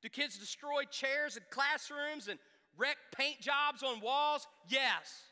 Do 0.03 0.09
kids 0.09 0.37
destroy 0.37 0.83
chairs 0.91 1.35
and 1.35 1.43
classrooms 1.49 2.27
and 2.27 2.37
wreck 2.77 2.97
paint 3.17 3.41
jobs 3.41 3.81
on 3.81 3.99
walls? 3.99 4.45
Yes. 4.69 5.23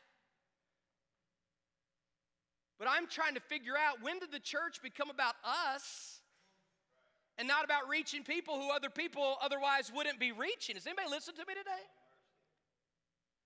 But 2.80 2.88
I'm 2.90 3.06
trying 3.06 3.34
to 3.34 3.40
figure 3.40 3.74
out 3.78 4.02
when 4.02 4.18
did 4.18 4.32
the 4.32 4.40
church 4.40 4.82
become 4.82 5.08
about 5.08 5.36
us 5.44 6.20
and 7.38 7.46
not 7.46 7.64
about 7.64 7.88
reaching 7.88 8.24
people 8.24 8.56
who 8.56 8.72
other 8.72 8.90
people 8.90 9.36
otherwise 9.40 9.92
wouldn't 9.94 10.18
be 10.18 10.32
reaching? 10.32 10.74
Does 10.74 10.86
anybody 10.88 11.10
listen 11.10 11.34
to 11.36 11.44
me 11.46 11.54
today? 11.54 11.84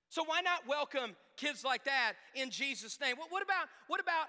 So 0.08 0.24
why 0.24 0.40
not 0.40 0.66
welcome 0.66 1.16
kids 1.36 1.64
like 1.64 1.84
that 1.84 2.14
in 2.34 2.50
Jesus' 2.50 2.98
name? 3.00 3.16
What, 3.16 3.30
what 3.30 3.42
about 3.42 3.68
what 3.88 4.00
about 4.00 4.26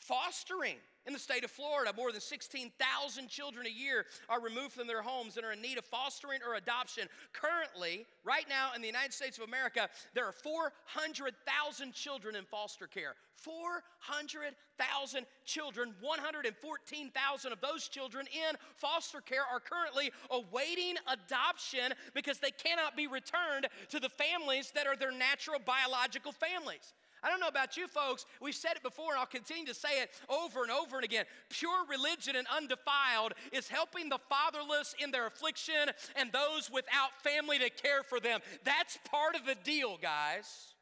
fostering? 0.00 0.76
In 1.06 1.14
the 1.14 1.18
state 1.18 1.44
of 1.44 1.50
Florida, 1.50 1.92
more 1.96 2.12
than 2.12 2.20
16,000 2.20 3.28
children 3.28 3.66
a 3.66 3.70
year 3.70 4.04
are 4.28 4.40
removed 4.40 4.72
from 4.72 4.86
their 4.86 5.00
homes 5.00 5.36
and 5.36 5.46
are 5.46 5.52
in 5.52 5.62
need 5.62 5.78
of 5.78 5.84
fostering 5.86 6.40
or 6.46 6.56
adoption. 6.56 7.08
Currently, 7.32 8.06
right 8.22 8.44
now 8.48 8.72
in 8.76 8.82
the 8.82 8.86
United 8.86 9.14
States 9.14 9.38
of 9.38 9.48
America, 9.48 9.88
there 10.14 10.26
are 10.26 10.32
400,000 10.32 11.94
children 11.94 12.36
in 12.36 12.44
foster 12.44 12.86
care. 12.86 13.14
400,000 13.36 15.26
children, 15.46 15.94
114,000 16.02 17.52
of 17.52 17.60
those 17.62 17.88
children 17.88 18.26
in 18.26 18.56
foster 18.76 19.22
care 19.22 19.44
are 19.50 19.60
currently 19.60 20.12
awaiting 20.30 20.96
adoption 21.10 21.94
because 22.14 22.38
they 22.38 22.50
cannot 22.50 22.94
be 22.94 23.06
returned 23.06 23.68
to 23.88 24.00
the 24.00 24.10
families 24.10 24.70
that 24.74 24.86
are 24.86 24.96
their 24.96 25.12
natural 25.12 25.58
biological 25.64 26.32
families. 26.32 26.92
I 27.22 27.28
don't 27.28 27.40
know 27.40 27.48
about 27.48 27.76
you 27.76 27.86
folks, 27.88 28.26
we've 28.40 28.54
said 28.54 28.72
it 28.76 28.82
before 28.82 29.12
and 29.12 29.20
I'll 29.20 29.26
continue 29.26 29.66
to 29.66 29.74
say 29.74 30.00
it 30.00 30.10
over 30.28 30.62
and 30.62 30.70
over 30.70 30.96
and 30.96 31.04
again. 31.04 31.24
Pure 31.48 31.86
religion 31.88 32.36
and 32.36 32.46
undefiled 32.54 33.34
is 33.52 33.68
helping 33.68 34.08
the 34.08 34.18
fatherless 34.28 34.94
in 35.02 35.10
their 35.10 35.26
affliction 35.26 35.90
and 36.16 36.32
those 36.32 36.70
without 36.72 37.10
family 37.22 37.58
to 37.58 37.70
care 37.70 38.02
for 38.02 38.20
them. 38.20 38.40
That's 38.64 38.98
part 39.10 39.34
of 39.34 39.44
the 39.44 39.56
deal, 39.64 39.98
guys. 40.00 40.74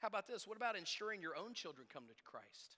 How 0.00 0.08
about 0.08 0.28
this? 0.28 0.46
What 0.46 0.56
about 0.56 0.76
ensuring 0.76 1.22
your 1.22 1.36
own 1.36 1.54
children 1.54 1.86
come 1.92 2.04
to 2.06 2.14
Christ? 2.24 2.76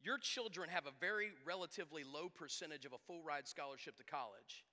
Your 0.00 0.18
children 0.18 0.68
have 0.70 0.86
a 0.86 0.92
very 1.00 1.30
relatively 1.44 2.04
low 2.04 2.28
percentage 2.28 2.84
of 2.84 2.92
a 2.92 2.98
full 3.08 3.24
ride 3.24 3.48
scholarship 3.48 3.96
to 3.96 4.04
college. 4.04 4.64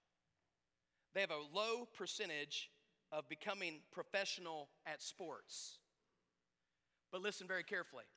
They 1.15 1.21
have 1.21 1.31
a 1.31 1.41
low 1.51 1.87
percentage 1.97 2.69
of 3.13 3.29
becoming 3.29 3.85
professional 3.93 4.69
at 4.89 5.01
sports. 5.01 5.77
But 7.11 7.21
listen 7.21 7.47
very 7.47 7.63
carefully. 7.63 8.09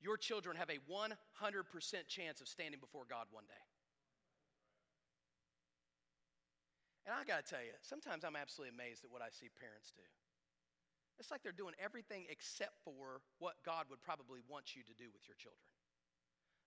Your 0.00 0.16
children 0.16 0.54
have 0.54 0.70
a 0.70 0.78
100% 0.86 2.06
chance 2.06 2.40
of 2.40 2.46
standing 2.46 2.78
before 2.78 3.02
God 3.10 3.26
one 3.34 3.50
day. 3.50 3.64
And 7.02 7.16
I 7.18 7.26
got 7.26 7.42
to 7.42 7.48
tell 7.50 7.64
you, 7.66 7.74
sometimes 7.82 8.22
I'm 8.22 8.38
absolutely 8.38 8.78
amazed 8.78 9.02
at 9.02 9.10
what 9.10 9.26
I 9.26 9.34
see 9.34 9.50
parents 9.50 9.90
do. 9.90 10.06
It's 11.18 11.34
like 11.34 11.42
they're 11.42 11.56
doing 11.56 11.74
everything 11.82 12.30
except 12.30 12.78
for 12.86 13.26
what 13.42 13.58
God 13.66 13.90
would 13.90 13.98
probably 14.06 14.38
want 14.46 14.78
you 14.78 14.86
to 14.86 14.94
do 14.94 15.10
with 15.10 15.26
your 15.26 15.34
children. 15.34 15.66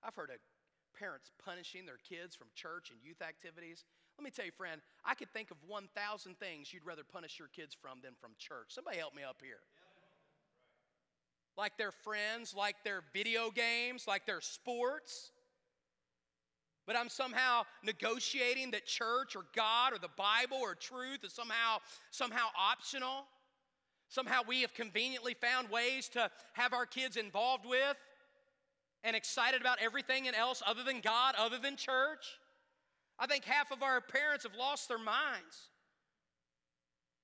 I've 0.03 0.17
heard 0.17 0.27
of 0.27 0.43
parents 0.91 1.31
punishing 1.39 1.87
their 1.87 2.03
kids 2.03 2.35
from 2.35 2.51
church 2.51 2.91
and 2.91 2.99
youth 2.99 3.23
activities 3.23 3.87
let 4.21 4.25
me 4.25 4.31
tell 4.31 4.45
you, 4.45 4.51
friend, 4.51 4.81
I 5.03 5.15
could 5.15 5.33
think 5.33 5.49
of 5.49 5.57
1,000 5.67 6.37
things 6.37 6.71
you'd 6.71 6.85
rather 6.85 7.01
punish 7.03 7.39
your 7.39 7.47
kids 7.47 7.73
from 7.73 8.01
than 8.03 8.13
from 8.21 8.33
church. 8.37 8.67
Somebody 8.67 8.97
help 8.97 9.15
me 9.15 9.23
up 9.23 9.37
here. 9.41 9.61
Like 11.57 11.75
their 11.79 11.91
friends, 11.91 12.53
like 12.55 12.75
their 12.83 13.01
video 13.13 13.49
games, 13.49 14.05
like 14.07 14.27
their 14.27 14.39
sports. 14.39 15.31
But 16.85 16.95
I'm 16.95 17.09
somehow 17.09 17.63
negotiating 17.83 18.71
that 18.71 18.85
church 18.85 19.35
or 19.35 19.41
God 19.55 19.91
or 19.91 19.97
the 19.97 20.09
Bible 20.15 20.57
or 20.61 20.75
truth 20.75 21.23
is 21.23 21.33
somehow 21.33 21.77
somehow 22.11 22.47
optional. 22.55 23.25
Somehow 24.07 24.41
we 24.47 24.61
have 24.61 24.75
conveniently 24.75 25.33
found 25.33 25.71
ways 25.71 26.09
to 26.09 26.29
have 26.53 26.73
our 26.73 26.85
kids 26.85 27.17
involved 27.17 27.65
with 27.65 27.97
and 29.03 29.15
excited 29.15 29.61
about 29.61 29.79
everything 29.81 30.27
else 30.27 30.61
other 30.67 30.83
than 30.83 31.01
God, 31.01 31.33
other 31.39 31.57
than 31.57 31.75
church. 31.75 32.37
I 33.21 33.27
think 33.27 33.45
half 33.45 33.71
of 33.71 33.83
our 33.83 34.01
parents 34.01 34.43
have 34.43 34.55
lost 34.57 34.89
their 34.89 34.97
minds. 34.97 35.69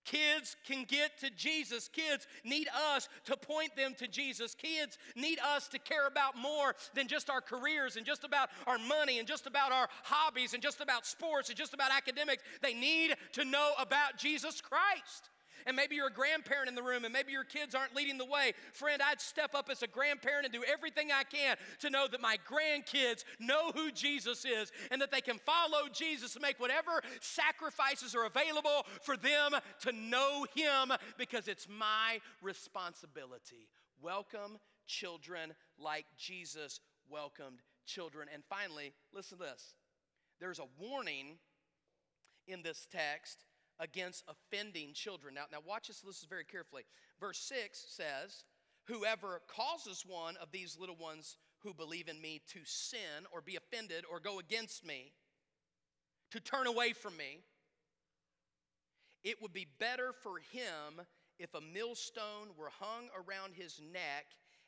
Kids 0.06 0.56
can 0.66 0.86
get 0.88 1.20
to 1.20 1.30
Jesus. 1.32 1.90
Kids 1.90 2.28
need 2.46 2.68
us 2.96 3.10
to 3.26 3.36
point 3.36 3.76
them 3.76 3.94
to 3.98 4.08
Jesus. 4.08 4.56
Kids 4.56 4.98
need 5.18 5.38
us 5.40 5.68
to 5.70 5.80
care 5.80 6.08
about 6.08 6.38
more 6.38 6.76
than 6.94 7.08
just 7.08 7.30
our 7.30 7.42
careers 7.42 7.98
and 7.98 8.06
just 8.06 8.24
about 8.24 8.50
our 8.68 8.78
money 8.78 9.20
and 9.20 9.28
just 9.28 9.48
about 9.48 9.74
our 9.74 9.90
hobbies 10.04 10.54
and 10.54 10.64
just 10.64 10.80
about 10.80 11.06
sports 11.06 11.50
and 11.50 11.58
just 11.58 11.74
about 11.74 11.92
academics. 11.92 12.44
They 12.62 12.74
need 12.74 13.16
to 13.34 13.44
know 13.44 13.72
about 13.80 14.18
Jesus 14.18 14.62
Christ 14.62 15.30
and 15.65 15.76
maybe 15.76 15.96
you're 15.96 16.08
a 16.08 16.12
grandparent 16.12 16.70
in 16.70 16.76
the 16.76 16.84
room, 16.84 17.04
and 17.04 17.13
maybe 17.13 17.32
your 17.32 17.43
kids 17.43 17.76
aren't 17.76 17.96
leading 17.96 18.17
the 18.17 18.26
way. 18.26 18.54
Friend, 18.74 19.02
I'd 19.02 19.22
step 19.22 19.56
up 19.56 19.70
as 19.70 19.84
a 19.84 19.88
grandparent 19.88 20.46
and 20.46 20.54
do 20.54 20.63
everything 20.63 21.10
I 21.12 21.24
can 21.24 21.56
to 21.80 21.89
know 21.89 22.08
that 22.08 22.22
my 22.22 22.38
grandkids 22.50 23.24
know 23.39 23.72
who 23.72 23.91
Jesus 23.91 24.46
is 24.46 24.72
and 24.91 25.02
that 25.02 25.12
they 25.12 25.22
can 25.22 25.39
follow 25.39 25.88
Jesus 25.91 26.36
and 26.36 26.41
make 26.41 26.60
whatever 26.60 27.02
sacrifices 27.22 28.15
are 28.15 28.26
available 28.26 28.86
for 29.02 29.17
them 29.17 29.52
to 29.82 29.91
know 29.91 30.46
Him 30.56 30.93
because 31.17 31.48
it's 31.48 31.67
my 31.70 32.20
responsibility. 32.41 33.67
Welcome 34.02 34.60
children 34.86 35.54
like 35.78 36.06
Jesus 36.17 36.80
welcomed 37.10 37.60
children. 37.86 38.28
And 38.34 38.43
finally, 38.50 38.93
listen 39.13 39.38
to 39.38 39.46
this 39.46 39.76
there's 40.39 40.60
a 40.60 40.67
warning 40.80 41.38
in 42.48 42.62
this 42.62 42.88
text 42.91 43.43
against 43.80 44.24
offending 44.28 44.94
children. 44.94 45.36
Now, 45.36 45.46
now 45.52 45.60
watch 45.66 45.88
this, 45.88 46.04
listen 46.06 46.28
very 46.30 46.46
carefully. 46.46 46.84
Verse 47.20 47.40
6 47.40 47.86
says, 47.90 48.46
Whoever 48.86 49.42
causes 49.48 50.04
one 50.08 50.38
of 50.38 50.52
these 50.52 50.78
little 50.80 50.96
ones 50.96 51.38
who 51.60 51.74
believe 51.74 52.08
in 52.08 52.22
me 52.22 52.42
to 52.54 52.60
sin 52.63 53.26
or 53.32 53.42
be 53.42 53.56
offended 53.56 54.06
or 54.10 54.20
go 54.20 54.40
against 54.40 54.86
me, 54.86 55.12
to 56.32 56.40
turn 56.40 56.68
away 56.68 56.94
from 56.94 57.16
me, 57.18 57.40
it 59.24 59.42
would 59.42 59.54
be 59.54 59.68
better 59.80 60.13
for 60.24 60.38
him 60.52 61.06
if 61.40 61.54
a 61.54 61.62
millstone 61.62 62.50
were 62.58 62.72
hung 62.80 63.10
around 63.16 63.54
his 63.54 63.82
neck 63.94 64.26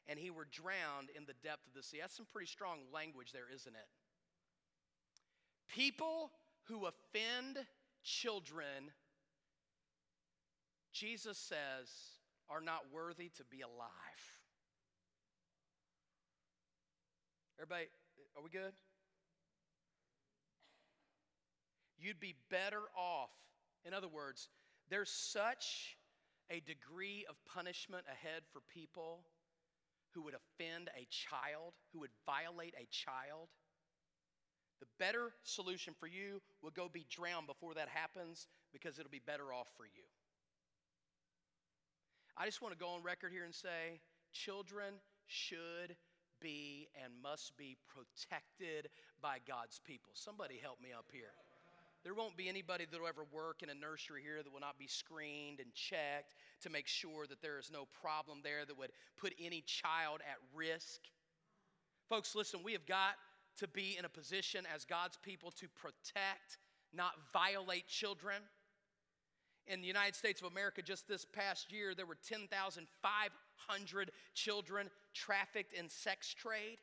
and 0.08 0.18
he 0.18 0.32
were 0.32 0.48
drowned 0.52 1.10
in 1.16 1.26
the 1.26 1.36
depth 1.44 1.68
of 1.68 1.74
the 1.74 1.84
sea. 1.84 2.00
That's 2.02 2.18
some 2.18 2.26
pretty 2.32 2.48
strong 2.48 2.80
language 2.94 3.32
there, 3.32 3.48
isn't 3.54 3.76
it? 3.76 3.88
People 5.74 6.32
who 6.64 6.88
offend 6.88 7.60
children, 8.04 8.92
Jesus 10.94 11.38
says, 11.38 11.90
are 12.50 12.62
not 12.62 12.86
worthy 12.92 13.30
to 13.38 13.44
be 13.44 13.62
alive. 13.62 13.90
Everybody, 17.60 17.88
are 18.36 18.44
we 18.44 18.50
good? 18.50 18.74
You'd 22.00 22.20
be 22.20 22.36
better 22.50 22.82
off. 22.98 23.30
In 23.86 23.94
other 23.94 24.08
words, 24.08 24.50
there's 24.90 25.10
such 25.10 25.98
a 26.50 26.62
degree 26.62 27.26
of 27.30 27.36
punishment 27.46 28.06
ahead 28.12 28.44
for 28.52 28.62
people 28.74 29.26
who 30.14 30.24
would 30.24 30.34
offend 30.34 30.90
a 30.98 31.08
child, 31.10 31.74
who 31.94 32.00
would 32.00 32.10
violate 32.26 32.74
a 32.78 32.88
child. 32.90 33.50
The 34.80 34.88
better 34.98 35.34
solution 35.44 35.94
for 36.00 36.08
you 36.08 36.42
will 36.64 36.72
go 36.72 36.90
be 36.92 37.06
drowned 37.10 37.48
before 37.48 37.74
that 37.76 37.90
happens 37.90 38.48
because 38.72 38.98
it'll 38.98 39.12
be 39.12 39.22
better 39.24 39.54
off 39.54 39.68
for 39.78 39.86
you. 39.86 40.04
I 42.42 42.46
just 42.46 42.62
want 42.62 42.74
to 42.74 42.80
go 42.80 42.92
on 42.92 43.04
record 43.04 43.34
here 43.34 43.44
and 43.44 43.54
say 43.54 44.00
children 44.32 44.94
should 45.28 45.98
be 46.40 46.88
and 47.04 47.12
must 47.22 47.58
be 47.58 47.76
protected 47.90 48.88
by 49.22 49.40
God's 49.46 49.82
people. 49.86 50.14
Somebody 50.14 50.58
help 50.62 50.82
me 50.82 50.92
up 50.98 51.08
here. 51.12 51.36
There 52.02 52.14
won't 52.14 52.38
be 52.38 52.48
anybody 52.48 52.86
that 52.90 52.98
will 52.98 53.10
ever 53.10 53.26
work 53.34 53.62
in 53.62 53.70
a 53.70 53.74
nursery 53.74 54.22
here 54.24 54.42
that 54.42 54.54
will 54.54 54.62
not 54.62 54.80
be 54.80 54.88
screened 54.88 55.60
and 55.60 55.74
checked 55.74 56.34
to 56.62 56.70
make 56.70 56.88
sure 56.88 57.28
that 57.28 57.42
there 57.42 57.60
is 57.60 57.70
no 57.74 57.90
problem 58.02 58.40
there 58.42 58.64
that 58.66 58.78
would 58.78 58.92
put 59.18 59.34
any 59.38 59.60
child 59.60 60.22
at 60.22 60.38
risk. 60.56 61.02
Folks, 62.08 62.36
listen, 62.36 62.62
we 62.64 62.72
have 62.72 62.86
got 62.86 63.16
to 63.58 63.68
be 63.68 63.98
in 64.00 64.06
a 64.06 64.10
position 64.10 64.66
as 64.74 64.86
God's 64.86 65.18
people 65.18 65.52
to 65.60 65.68
protect, 65.76 66.58
not 66.94 67.16
violate 67.34 67.90
children. 67.90 68.38
In 69.70 69.80
the 69.82 69.88
United 69.88 70.16
States 70.16 70.42
of 70.42 70.52
America, 70.52 70.82
just 70.82 71.08
this 71.08 71.26
past 71.26 71.72
year, 71.72 71.94
there 71.94 72.08
were 72.08 72.18
10,500 72.28 74.12
children 74.34 74.90
trafficked 75.14 75.74
in 75.74 75.88
sex 75.90 76.34
trade. 76.34 76.80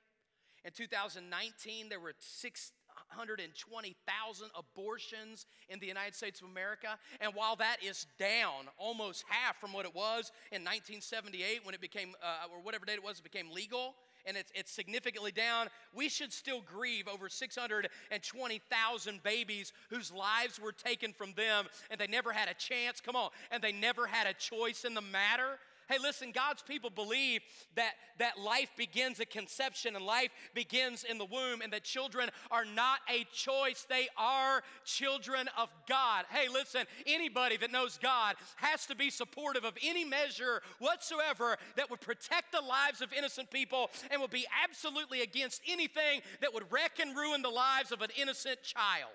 In 0.64 0.70
2019, 0.70 1.88
there 1.88 1.98
were 1.98 2.14
620,000 2.20 4.50
abortions 4.54 5.46
in 5.68 5.80
the 5.80 5.86
United 5.86 6.14
States 6.14 6.40
of 6.40 6.48
America. 6.48 6.96
And 7.20 7.34
while 7.34 7.56
that 7.56 7.78
is 7.84 8.06
down 8.20 8.68
almost 8.78 9.24
half 9.28 9.60
from 9.60 9.72
what 9.72 9.84
it 9.84 9.92
was 9.92 10.30
in 10.52 10.62
1978 10.62 11.66
when 11.66 11.74
it 11.74 11.80
became, 11.80 12.14
uh, 12.22 12.46
or 12.52 12.60
whatever 12.60 12.86
date 12.86 12.98
it 12.98 13.04
was, 13.04 13.18
it 13.18 13.24
became 13.24 13.50
legal, 13.50 13.96
and 14.26 14.36
it's, 14.36 14.52
it's 14.54 14.70
significantly 14.70 15.32
down, 15.32 15.68
we 15.94 16.08
should 16.08 16.32
still 16.32 16.60
grieve 16.60 17.08
over 17.08 17.28
620,000 17.28 19.22
babies 19.22 19.72
whose 19.90 20.12
lives 20.12 20.60
were 20.60 20.72
taken 20.72 21.12
from 21.12 21.32
them 21.34 21.66
and 21.90 22.00
they 22.00 22.06
never 22.06 22.32
had 22.32 22.48
a 22.48 22.54
chance. 22.54 23.00
Come 23.00 23.16
on, 23.16 23.30
and 23.50 23.62
they 23.62 23.72
never 23.72 24.06
had 24.06 24.26
a 24.26 24.34
choice 24.34 24.84
in 24.84 24.94
the 24.94 25.00
matter. 25.00 25.58
Hey, 25.88 25.98
listen, 26.02 26.32
God's 26.32 26.62
people 26.62 26.90
believe 26.90 27.42
that, 27.76 27.92
that 28.18 28.40
life 28.40 28.70
begins 28.76 29.20
at 29.20 29.30
conception 29.30 29.94
and 29.94 30.04
life 30.04 30.30
begins 30.52 31.04
in 31.04 31.16
the 31.16 31.24
womb, 31.24 31.60
and 31.62 31.72
that 31.72 31.84
children 31.84 32.28
are 32.50 32.64
not 32.64 32.98
a 33.08 33.24
choice, 33.32 33.86
they 33.88 34.08
are 34.16 34.62
children 34.84 35.48
of 35.56 35.68
God. 35.88 36.24
Hey, 36.30 36.48
listen, 36.48 36.86
anybody 37.06 37.56
that 37.58 37.70
knows 37.70 37.98
God 38.02 38.34
has 38.56 38.86
to 38.86 38.96
be 38.96 39.10
supportive 39.10 39.64
of 39.64 39.74
any 39.80 40.04
measure 40.04 40.60
whatsoever 40.80 41.56
that 41.76 41.88
would 41.88 42.00
protect 42.00 42.50
the 42.50 42.60
lives 42.60 43.00
of 43.00 43.12
innocent 43.12 43.50
people 43.50 43.90
and 44.10 44.20
would 44.20 44.30
be 44.30 44.46
absolutely 44.64 45.22
against 45.22 45.62
anything 45.68 46.20
that 46.40 46.52
would 46.52 46.64
wreck 46.72 46.98
and 47.00 47.16
ruin 47.16 47.42
the 47.42 47.48
lives 47.48 47.92
of 47.92 48.02
an 48.02 48.10
innocent 48.16 48.60
child. 48.62 49.10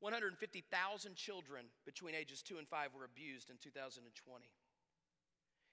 150,000 0.00 1.14
children 1.14 1.66
between 1.84 2.14
ages 2.14 2.42
2 2.42 2.58
and 2.58 2.66
5 2.66 2.94
were 2.94 3.04
abused 3.04 3.50
in 3.50 3.56
2020. 3.62 4.46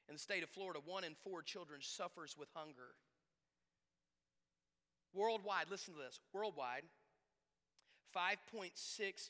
In 0.09 0.15
the 0.15 0.19
state 0.19 0.43
of 0.43 0.49
Florida, 0.49 0.79
one 0.85 1.03
in 1.03 1.15
four 1.23 1.41
children 1.41 1.81
suffers 1.81 2.35
with 2.37 2.47
hunger. 2.53 2.95
Worldwide, 5.13 5.65
listen 5.69 5.93
to 5.95 5.99
this 5.99 6.19
worldwide, 6.33 6.83
5.6 8.15 9.29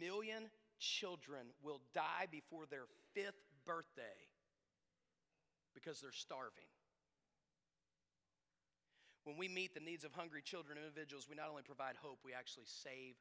million 0.00 0.44
children 0.78 1.48
will 1.62 1.80
die 1.92 2.26
before 2.30 2.64
their 2.70 2.84
fifth 3.14 3.42
birthday 3.66 4.28
because 5.74 6.00
they're 6.00 6.12
starving. 6.12 6.70
When 9.24 9.36
we 9.36 9.48
meet 9.48 9.74
the 9.74 9.80
needs 9.80 10.04
of 10.04 10.12
hungry 10.12 10.42
children 10.42 10.76
and 10.76 10.86
individuals, 10.86 11.26
we 11.28 11.36
not 11.36 11.48
only 11.48 11.62
provide 11.62 11.96
hope, 12.00 12.18
we 12.24 12.32
actually 12.32 12.68
save 12.68 13.16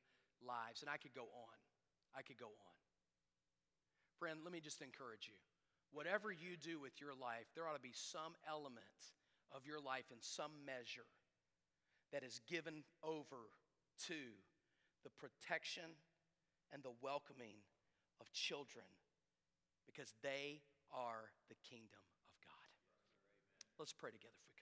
lives. 0.45 0.81
And 0.81 0.89
I 0.89 0.97
could 0.97 1.15
go 1.15 1.23
on. 1.23 1.57
I 2.15 2.21
could 2.21 2.37
go 2.37 2.51
on. 2.51 2.75
Friend, 4.19 4.39
let 4.43 4.51
me 4.51 4.59
just 4.59 4.81
encourage 4.81 5.27
you 5.27 5.39
whatever 5.93 6.31
you 6.31 6.57
do 6.57 6.81
with 6.81 6.99
your 6.99 7.13
life, 7.13 7.45
there 7.55 7.67
ought 7.69 7.77
to 7.77 7.81
be 7.81 7.93
some 7.93 8.33
element 8.49 9.13
of 9.53 9.65
your 9.65 9.79
life 9.79 10.09
in 10.11 10.17
some 10.19 10.65
measure 10.65 11.07
that 12.11 12.23
is 12.23 12.41
given 12.49 12.83
over 13.05 13.53
to 14.09 14.33
the 15.05 15.13
protection 15.21 15.97
and 16.73 16.81
the 16.81 16.97
welcoming 17.01 17.61
of 18.19 18.31
children 18.33 18.85
because 19.85 20.13
they 20.25 20.61
are 20.89 21.29
the 21.49 21.57
kingdom 21.61 22.01
of 22.25 22.33
God. 22.41 22.69
Let's 23.77 23.93
pray 23.93 24.09
together 24.09 24.37
for 24.45 24.52